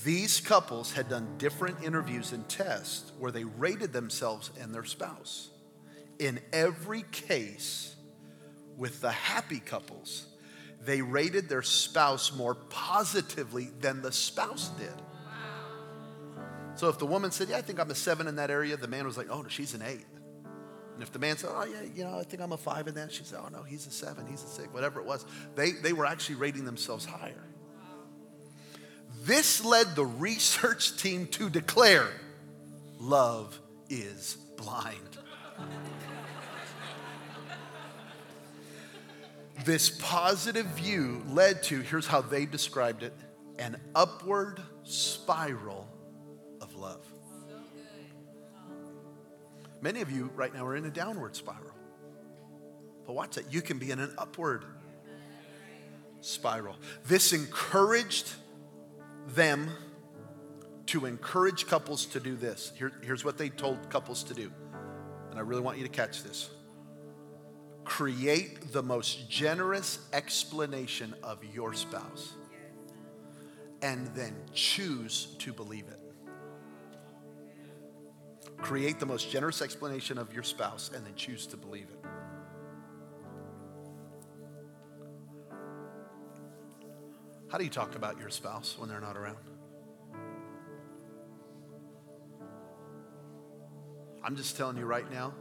These 0.05 0.41
couples 0.41 0.93
had 0.93 1.09
done 1.09 1.27
different 1.37 1.83
interviews 1.83 2.33
and 2.33 2.49
tests 2.49 3.13
where 3.19 3.33
they 3.33 3.45
rated 3.45 3.93
themselves 3.93 4.51
and 4.61 4.73
their 4.73 4.85
spouse. 4.85 5.51
In 6.21 6.41
every 6.53 7.05
case, 7.11 7.97
with 8.77 9.01
the 9.01 9.11
happy 9.11 9.59
couples, 9.59 10.27
they 10.85 11.03
rated 11.03 11.49
their 11.49 11.63
spouse 11.63 12.33
more 12.33 12.55
positively 12.55 13.71
than 13.81 14.01
the 14.01 14.13
spouse 14.13 14.69
did. 14.79 14.95
So 16.77 16.89
if 16.89 16.99
the 16.99 17.07
woman 17.07 17.33
said, 17.33 17.49
Yeah, 17.49 17.57
I 17.57 17.63
think 17.63 17.81
I'm 17.81 17.91
a 17.91 17.95
seven 17.95 18.29
in 18.29 18.37
that 18.37 18.53
area, 18.53 18.77
the 18.77 18.87
man 18.87 19.05
was 19.05 19.17
like, 19.17 19.27
Oh, 19.31 19.43
no, 19.43 19.49
she's 19.49 19.75
an 19.75 19.83
eight. 19.83 20.07
And 20.99 21.05
if 21.05 21.13
the 21.13 21.21
man 21.21 21.37
said, 21.37 21.51
Oh, 21.53 21.65
yeah, 21.65 21.83
you 21.95 22.03
know, 22.03 22.19
I 22.19 22.25
think 22.25 22.43
I'm 22.43 22.51
a 22.51 22.57
five 22.57 22.89
in 22.89 22.95
that, 22.95 23.13
she 23.13 23.23
said, 23.23 23.39
Oh, 23.41 23.49
no, 23.53 23.63
he's 23.63 23.87
a 23.87 23.91
seven, 23.93 24.27
he's 24.27 24.43
a 24.43 24.49
six, 24.49 24.67
whatever 24.73 24.99
it 24.99 25.07
was. 25.07 25.25
They, 25.55 25.71
they 25.71 25.93
were 25.93 26.05
actually 26.05 26.35
rating 26.35 26.65
themselves 26.65 27.05
higher. 27.05 27.45
This 29.23 29.65
led 29.65 29.95
the 29.95 30.05
research 30.05 31.01
team 31.01 31.29
to 31.29 31.49
declare 31.49 32.09
love 32.99 33.57
is 33.89 34.39
blind. 34.57 35.19
this 39.65 39.89
positive 40.03 40.67
view 40.67 41.23
led 41.29 41.63
to, 41.63 41.79
here's 41.79 42.09
how 42.09 42.23
they 42.23 42.45
described 42.45 43.05
it, 43.05 43.15
an 43.61 43.81
upward 43.95 44.61
spiral 44.83 45.87
of 46.61 46.75
love. 46.75 47.07
Many 49.81 50.01
of 50.01 50.11
you 50.11 50.31
right 50.35 50.53
now 50.53 50.67
are 50.67 50.77
in 50.77 50.85
a 50.85 50.91
downward 50.91 51.37
spiral. 51.37 51.75
But 53.07 53.13
watch 53.15 53.37
that. 53.37 53.53
You 53.53 53.63
can 53.63 53.79
be 53.79 53.91
in 53.91 54.01
an 54.01 54.13
upward 54.19 54.65
spiral. 56.21 56.77
This 57.07 57.33
encouraged 57.33 58.33
them 59.29 59.71
to 60.87 61.07
encourage 61.07 61.67
couples 61.67 62.07
to 62.07 62.21
do 62.21 62.35
this. 62.35 62.73
Here, 62.77 62.93
here's 63.03 63.25
what 63.25 63.39
they 63.39 63.51
told 63.51 63.91
couples 63.91 64.25
to 64.25 64.35
do. 64.35 64.51
And 65.31 65.39
I 65.39 65.43
really 65.43 65.63
want 65.63 65.79
you 65.79 65.85
to 65.85 65.91
catch 65.91 66.23
this. 66.23 66.51
Create 67.85 68.73
the 68.73 68.83
most 68.83 69.31
generous 69.31 69.99
explanation 70.13 71.15
of 71.23 71.43
your 71.55 71.75
spouse 71.75 72.33
and 73.83 74.09
then 74.09 74.35
choose 74.53 75.37
to 75.39 75.53
believe 75.53 75.87
it. 75.89 76.08
Create 78.59 78.99
the 78.99 79.07
most 79.07 79.31
generous 79.31 79.63
explanation 79.63 80.19
of 80.19 80.33
your 80.35 80.43
spouse 80.43 80.91
and 80.95 81.05
then 81.07 81.15
choose 81.15 81.47
to 81.47 81.57
believe 81.57 81.89
it. 81.91 82.05
How 87.51 87.57
do 87.57 87.65
you 87.65 87.71
talk 87.71 87.95
about 87.95 88.19
your 88.19 88.29
spouse 88.29 88.77
when 88.79 88.89
they're 88.89 89.01
not 89.01 89.17
around? 89.17 89.39
I'm 94.23 94.37
just 94.37 94.57
telling 94.57 94.77
you 94.77 94.85
right 94.85 95.11
now, 95.11 95.33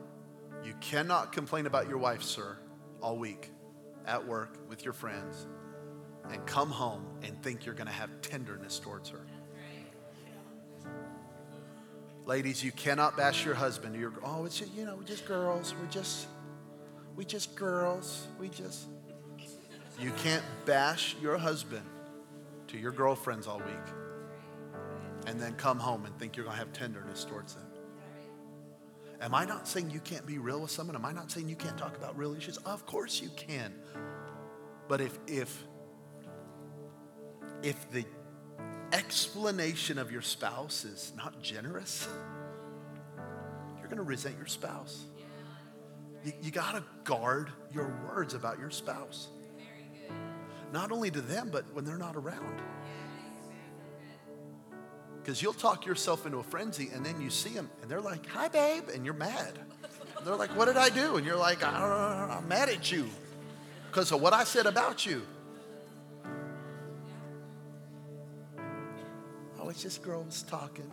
you 0.63 0.73
cannot 0.79 1.33
complain 1.33 1.65
about 1.65 1.89
your 1.89 1.97
wife, 1.97 2.23
sir, 2.23 2.57
all 3.01 3.17
week 3.17 3.51
at 4.05 4.25
work 4.25 4.57
with 4.69 4.85
your 4.85 4.93
friends 4.93 5.47
and 6.31 6.45
come 6.45 6.69
home 6.69 7.05
and 7.23 7.41
think 7.43 7.65
you're 7.65 7.75
going 7.75 7.87
to 7.87 7.93
have 7.93 8.21
tenderness 8.21 8.79
towards 8.79 9.09
her. 9.09 9.25
Ladies, 12.27 12.61
you 12.61 12.73
cannot 12.73 13.15
bash 13.15 13.45
your 13.45 13.55
husband. 13.55 13.95
You're, 13.95 14.11
oh, 14.21 14.43
it's 14.43 14.59
just, 14.59 14.73
you 14.73 14.83
know, 14.83 14.97
we're 14.97 15.03
just 15.03 15.25
girls. 15.25 15.73
We're 15.79 15.89
just, 15.89 16.27
we 17.15 17.23
just 17.23 17.55
girls. 17.55 18.27
We 18.37 18.49
just. 18.49 18.87
You 19.97 20.11
can't 20.21 20.43
bash 20.65 21.15
your 21.21 21.37
husband 21.37 21.85
to 22.67 22.77
your 22.77 22.91
girlfriends 22.91 23.47
all 23.47 23.59
week 23.59 23.93
and 25.25 25.39
then 25.39 25.53
come 25.53 25.79
home 25.79 26.05
and 26.05 26.19
think 26.19 26.35
you're 26.35 26.43
going 26.43 26.57
to 26.57 26.59
have 26.59 26.73
tenderness 26.73 27.23
towards 27.23 27.55
them. 27.55 27.63
Am 29.21 29.33
I 29.33 29.45
not 29.45 29.65
saying 29.65 29.89
you 29.89 30.01
can't 30.01 30.25
be 30.25 30.37
real 30.37 30.59
with 30.59 30.69
someone? 30.69 30.97
Am 30.97 31.05
I 31.05 31.13
not 31.13 31.31
saying 31.31 31.47
you 31.47 31.55
can't 31.55 31.77
talk 31.77 31.95
about 31.95 32.17
real 32.17 32.35
issues? 32.35 32.57
Of 32.57 32.85
course 32.85 33.21
you 33.21 33.29
can. 33.37 33.73
But 34.89 34.99
if 34.99 35.17
if 35.27 35.63
if 37.63 37.89
the 37.89 38.03
explanation 38.91 39.97
of 39.97 40.11
your 40.11 40.21
spouse 40.21 40.85
is 40.85 41.13
not 41.15 41.41
generous, 41.41 42.07
you're 43.77 43.87
going 43.87 43.97
to 43.97 44.03
resent 44.03 44.37
your 44.37 44.47
spouse. 44.47 45.05
You, 46.23 46.33
you 46.41 46.51
got 46.51 46.75
to 46.75 46.83
guard 47.03 47.51
your 47.73 47.93
words 48.07 48.33
about 48.33 48.59
your 48.59 48.69
spouse. 48.69 49.27
Not 50.73 50.91
only 50.91 51.09
to 51.11 51.21
them, 51.21 51.49
but 51.51 51.63
when 51.73 51.85
they're 51.85 51.97
not 51.97 52.15
around. 52.15 52.61
Because 55.21 55.41
you'll 55.41 55.53
talk 55.53 55.85
yourself 55.85 56.25
into 56.25 56.37
a 56.39 56.43
frenzy 56.43 56.89
and 56.93 57.05
then 57.05 57.19
you 57.21 57.29
see 57.29 57.49
them 57.49 57.69
and 57.81 57.91
they're 57.91 58.01
like, 58.01 58.25
hi, 58.27 58.47
babe. 58.47 58.85
And 58.93 59.03
you're 59.03 59.13
mad. 59.13 59.59
They're 60.23 60.35
like, 60.35 60.55
what 60.55 60.65
did 60.65 60.77
I 60.77 60.89
do? 60.89 61.17
And 61.17 61.25
you're 61.25 61.37
like, 61.37 61.63
I 61.63 62.37
am 62.37 62.47
mad 62.47 62.69
at 62.69 62.91
you 62.91 63.09
because 63.89 64.11
of 64.11 64.21
what 64.21 64.33
I 64.33 64.43
said 64.43 64.65
about 64.65 65.05
you. 65.05 65.21
Oh, 69.67 69.69
it's 69.69 69.81
just 69.81 70.01
girls 70.01 70.43
talking. 70.43 70.89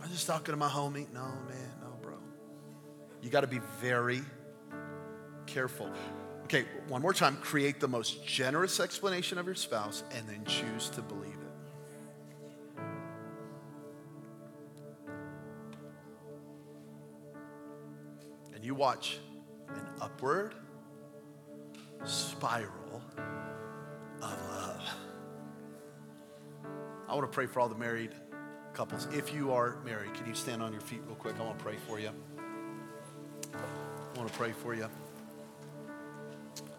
I'm 0.00 0.08
just 0.12 0.28
talking 0.28 0.52
to 0.52 0.56
my 0.56 0.68
homie. 0.68 1.12
No, 1.12 1.24
man, 1.48 1.72
no, 1.80 1.98
bro. 2.00 2.14
You 3.20 3.28
got 3.28 3.40
to 3.40 3.48
be 3.48 3.58
very 3.80 4.20
careful. 5.46 5.90
Okay, 6.44 6.64
one 6.86 7.02
more 7.02 7.12
time. 7.12 7.38
Create 7.38 7.80
the 7.80 7.88
most 7.88 8.24
generous 8.24 8.78
explanation 8.78 9.36
of 9.36 9.46
your 9.46 9.56
spouse 9.56 10.04
and 10.12 10.28
then 10.28 10.44
choose 10.44 10.88
to 10.90 11.02
believe 11.02 11.32
it. 11.32 12.82
And 18.54 18.64
you 18.64 18.76
watch 18.76 19.18
an 19.70 19.88
upward 20.00 20.54
spiral 22.04 23.02
of 24.22 24.30
love. 24.48 24.61
I 27.12 27.14
want 27.14 27.30
to 27.30 27.34
pray 27.34 27.44
for 27.44 27.60
all 27.60 27.68
the 27.68 27.74
married 27.74 28.12
couples. 28.72 29.06
If 29.12 29.34
you 29.34 29.52
are 29.52 29.76
married, 29.84 30.14
can 30.14 30.26
you 30.26 30.32
stand 30.32 30.62
on 30.62 30.72
your 30.72 30.80
feet 30.80 31.02
real 31.06 31.14
quick? 31.16 31.38
I 31.38 31.42
want 31.42 31.58
to 31.58 31.62
pray 31.62 31.76
for 31.86 32.00
you. 32.00 32.08
I 33.52 34.18
want 34.18 34.32
to 34.32 34.38
pray 34.38 34.52
for 34.52 34.74
you. 34.74 34.88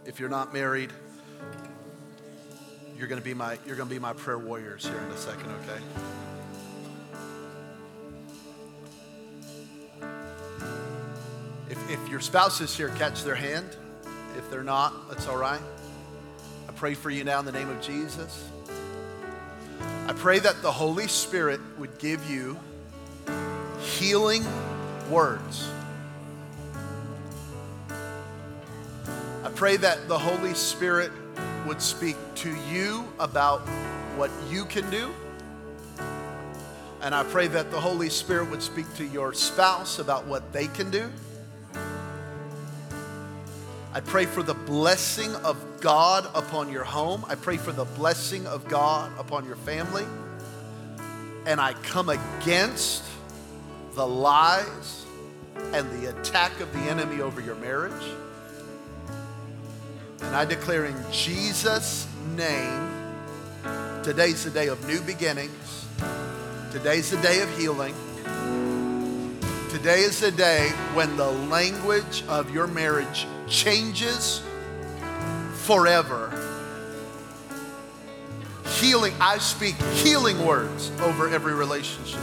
If 0.05 0.19
you're 0.19 0.29
not 0.29 0.51
married, 0.51 0.89
you're 2.97 3.05
going 3.05 3.21
to 3.21 3.23
be 3.23 3.35
my 3.35 3.59
you're 3.67 3.75
going 3.75 3.87
to 3.87 3.93
be 3.93 3.99
my 3.99 4.13
prayer 4.13 4.39
warriors 4.39 4.87
here 4.87 4.97
in 4.97 5.11
a 5.11 5.17
second, 5.17 5.51
okay? 5.61 5.79
If, 11.69 11.91
if 11.91 12.09
your 12.09 12.21
spouse 12.21 12.59
is 12.59 12.75
here, 12.75 12.89
catch 12.97 13.23
their 13.23 13.35
hand. 13.35 13.69
If 14.35 14.49
they're 14.49 14.63
not, 14.63 15.09
that's 15.09 15.27
all 15.27 15.37
right. 15.37 15.61
I 16.67 16.71
pray 16.71 16.95
for 16.95 17.11
you 17.11 17.23
now 17.23 17.37
in 17.37 17.45
the 17.45 17.51
name 17.51 17.69
of 17.69 17.79
Jesus. 17.83 18.49
I 20.07 20.13
pray 20.13 20.39
that 20.39 20.61
the 20.61 20.71
Holy 20.71 21.07
Spirit 21.07 21.61
would 21.77 21.97
give 21.99 22.29
you 22.29 22.59
healing 23.79 24.43
words 25.09 25.69
I 29.43 29.49
pray 29.49 29.75
that 29.75 30.07
the 30.07 30.17
Holy 30.17 30.53
Spirit 30.53 31.11
would 31.67 31.81
speak 31.81 32.15
to 32.35 32.55
you 32.71 33.05
about 33.19 33.59
what 34.15 34.31
you 34.49 34.63
can 34.63 34.89
do. 34.89 35.13
And 37.01 37.13
I 37.13 37.23
pray 37.23 37.47
that 37.49 37.69
the 37.69 37.79
Holy 37.79 38.09
Spirit 38.09 38.49
would 38.51 38.63
speak 38.63 38.85
to 38.95 39.03
your 39.03 39.33
spouse 39.33 39.99
about 39.99 40.25
what 40.27 40.53
they 40.53 40.67
can 40.67 40.89
do. 40.89 41.11
I 43.95 43.99
pray 43.99 44.25
for 44.25 44.41
the 44.41 44.55
blessing 44.55 45.35
of 45.35 45.79
God 45.79 46.27
upon 46.33 46.71
your 46.71 46.83
home. 46.83 47.23
I 47.27 47.35
pray 47.35 47.57
for 47.57 47.71
the 47.71 47.85
blessing 47.85 48.47
of 48.47 48.67
God 48.67 49.11
upon 49.19 49.45
your 49.45 49.55
family. 49.57 50.05
And 51.45 51.61
I 51.61 51.73
come 51.73 52.09
against 52.09 53.03
the 53.93 54.07
lies 54.07 55.05
and 55.73 55.91
the 55.91 56.09
attack 56.09 56.59
of 56.59 56.73
the 56.73 56.79
enemy 56.79 57.21
over 57.21 57.39
your 57.39 57.53
marriage. 57.55 58.03
And 60.21 60.35
I 60.35 60.45
declare 60.45 60.85
in 60.85 60.97
Jesus' 61.11 62.07
name, 62.35 62.89
today's 64.01 64.43
the 64.43 64.49
day 64.49 64.69
of 64.69 64.87
new 64.87 65.01
beginnings. 65.01 65.85
Today's 66.71 67.11
the 67.11 67.17
day 67.17 67.41
of 67.41 67.57
healing. 67.59 67.93
Today 69.83 70.03
is 70.03 70.21
the 70.21 70.31
day 70.31 70.69
when 70.93 71.17
the 71.17 71.29
language 71.29 72.23
of 72.29 72.53
your 72.53 72.67
marriage 72.67 73.27
changes 73.49 74.41
forever 75.55 76.31
healing. 78.79 79.13
I 79.19 79.39
speak 79.39 79.75
healing 79.95 80.45
words 80.45 80.89
over 81.01 81.27
every 81.27 81.53
relationship. 81.53 82.21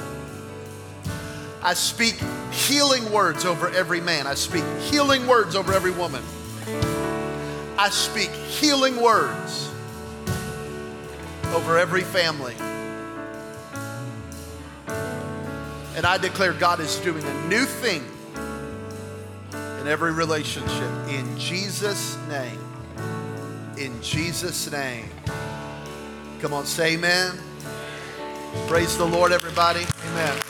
I 1.63 1.75
speak 1.75 2.15
healing 2.51 3.13
words 3.13 3.45
over 3.45 3.69
every 3.69 4.01
man. 4.01 4.27
I 4.27 4.33
speak 4.33 4.65
healing 4.79 5.27
words 5.27 5.55
over 5.55 5.75
every 5.75 5.91
woman. 5.91 6.23
I 7.77 7.91
speak 7.91 8.31
healing 8.31 8.99
words 9.03 9.71
over 11.53 11.77
every 11.77 12.05
family. 12.05 12.55
And 16.01 16.07
I 16.07 16.17
declare 16.17 16.55
God 16.55 16.81
is 16.81 16.97
doing 17.01 17.23
a 17.23 17.47
new 17.49 17.67
thing 17.67 18.03
in 19.53 19.87
every 19.87 20.13
relationship. 20.13 20.91
In 21.11 21.39
Jesus' 21.39 22.17
name. 22.27 22.59
In 23.77 24.01
Jesus' 24.01 24.73
name. 24.73 25.11
Come 26.41 26.55
on, 26.55 26.65
say 26.65 26.95
amen. 26.95 27.39
Praise 28.67 28.97
the 28.97 29.05
Lord, 29.05 29.31
everybody. 29.31 29.85
Amen. 30.07 30.41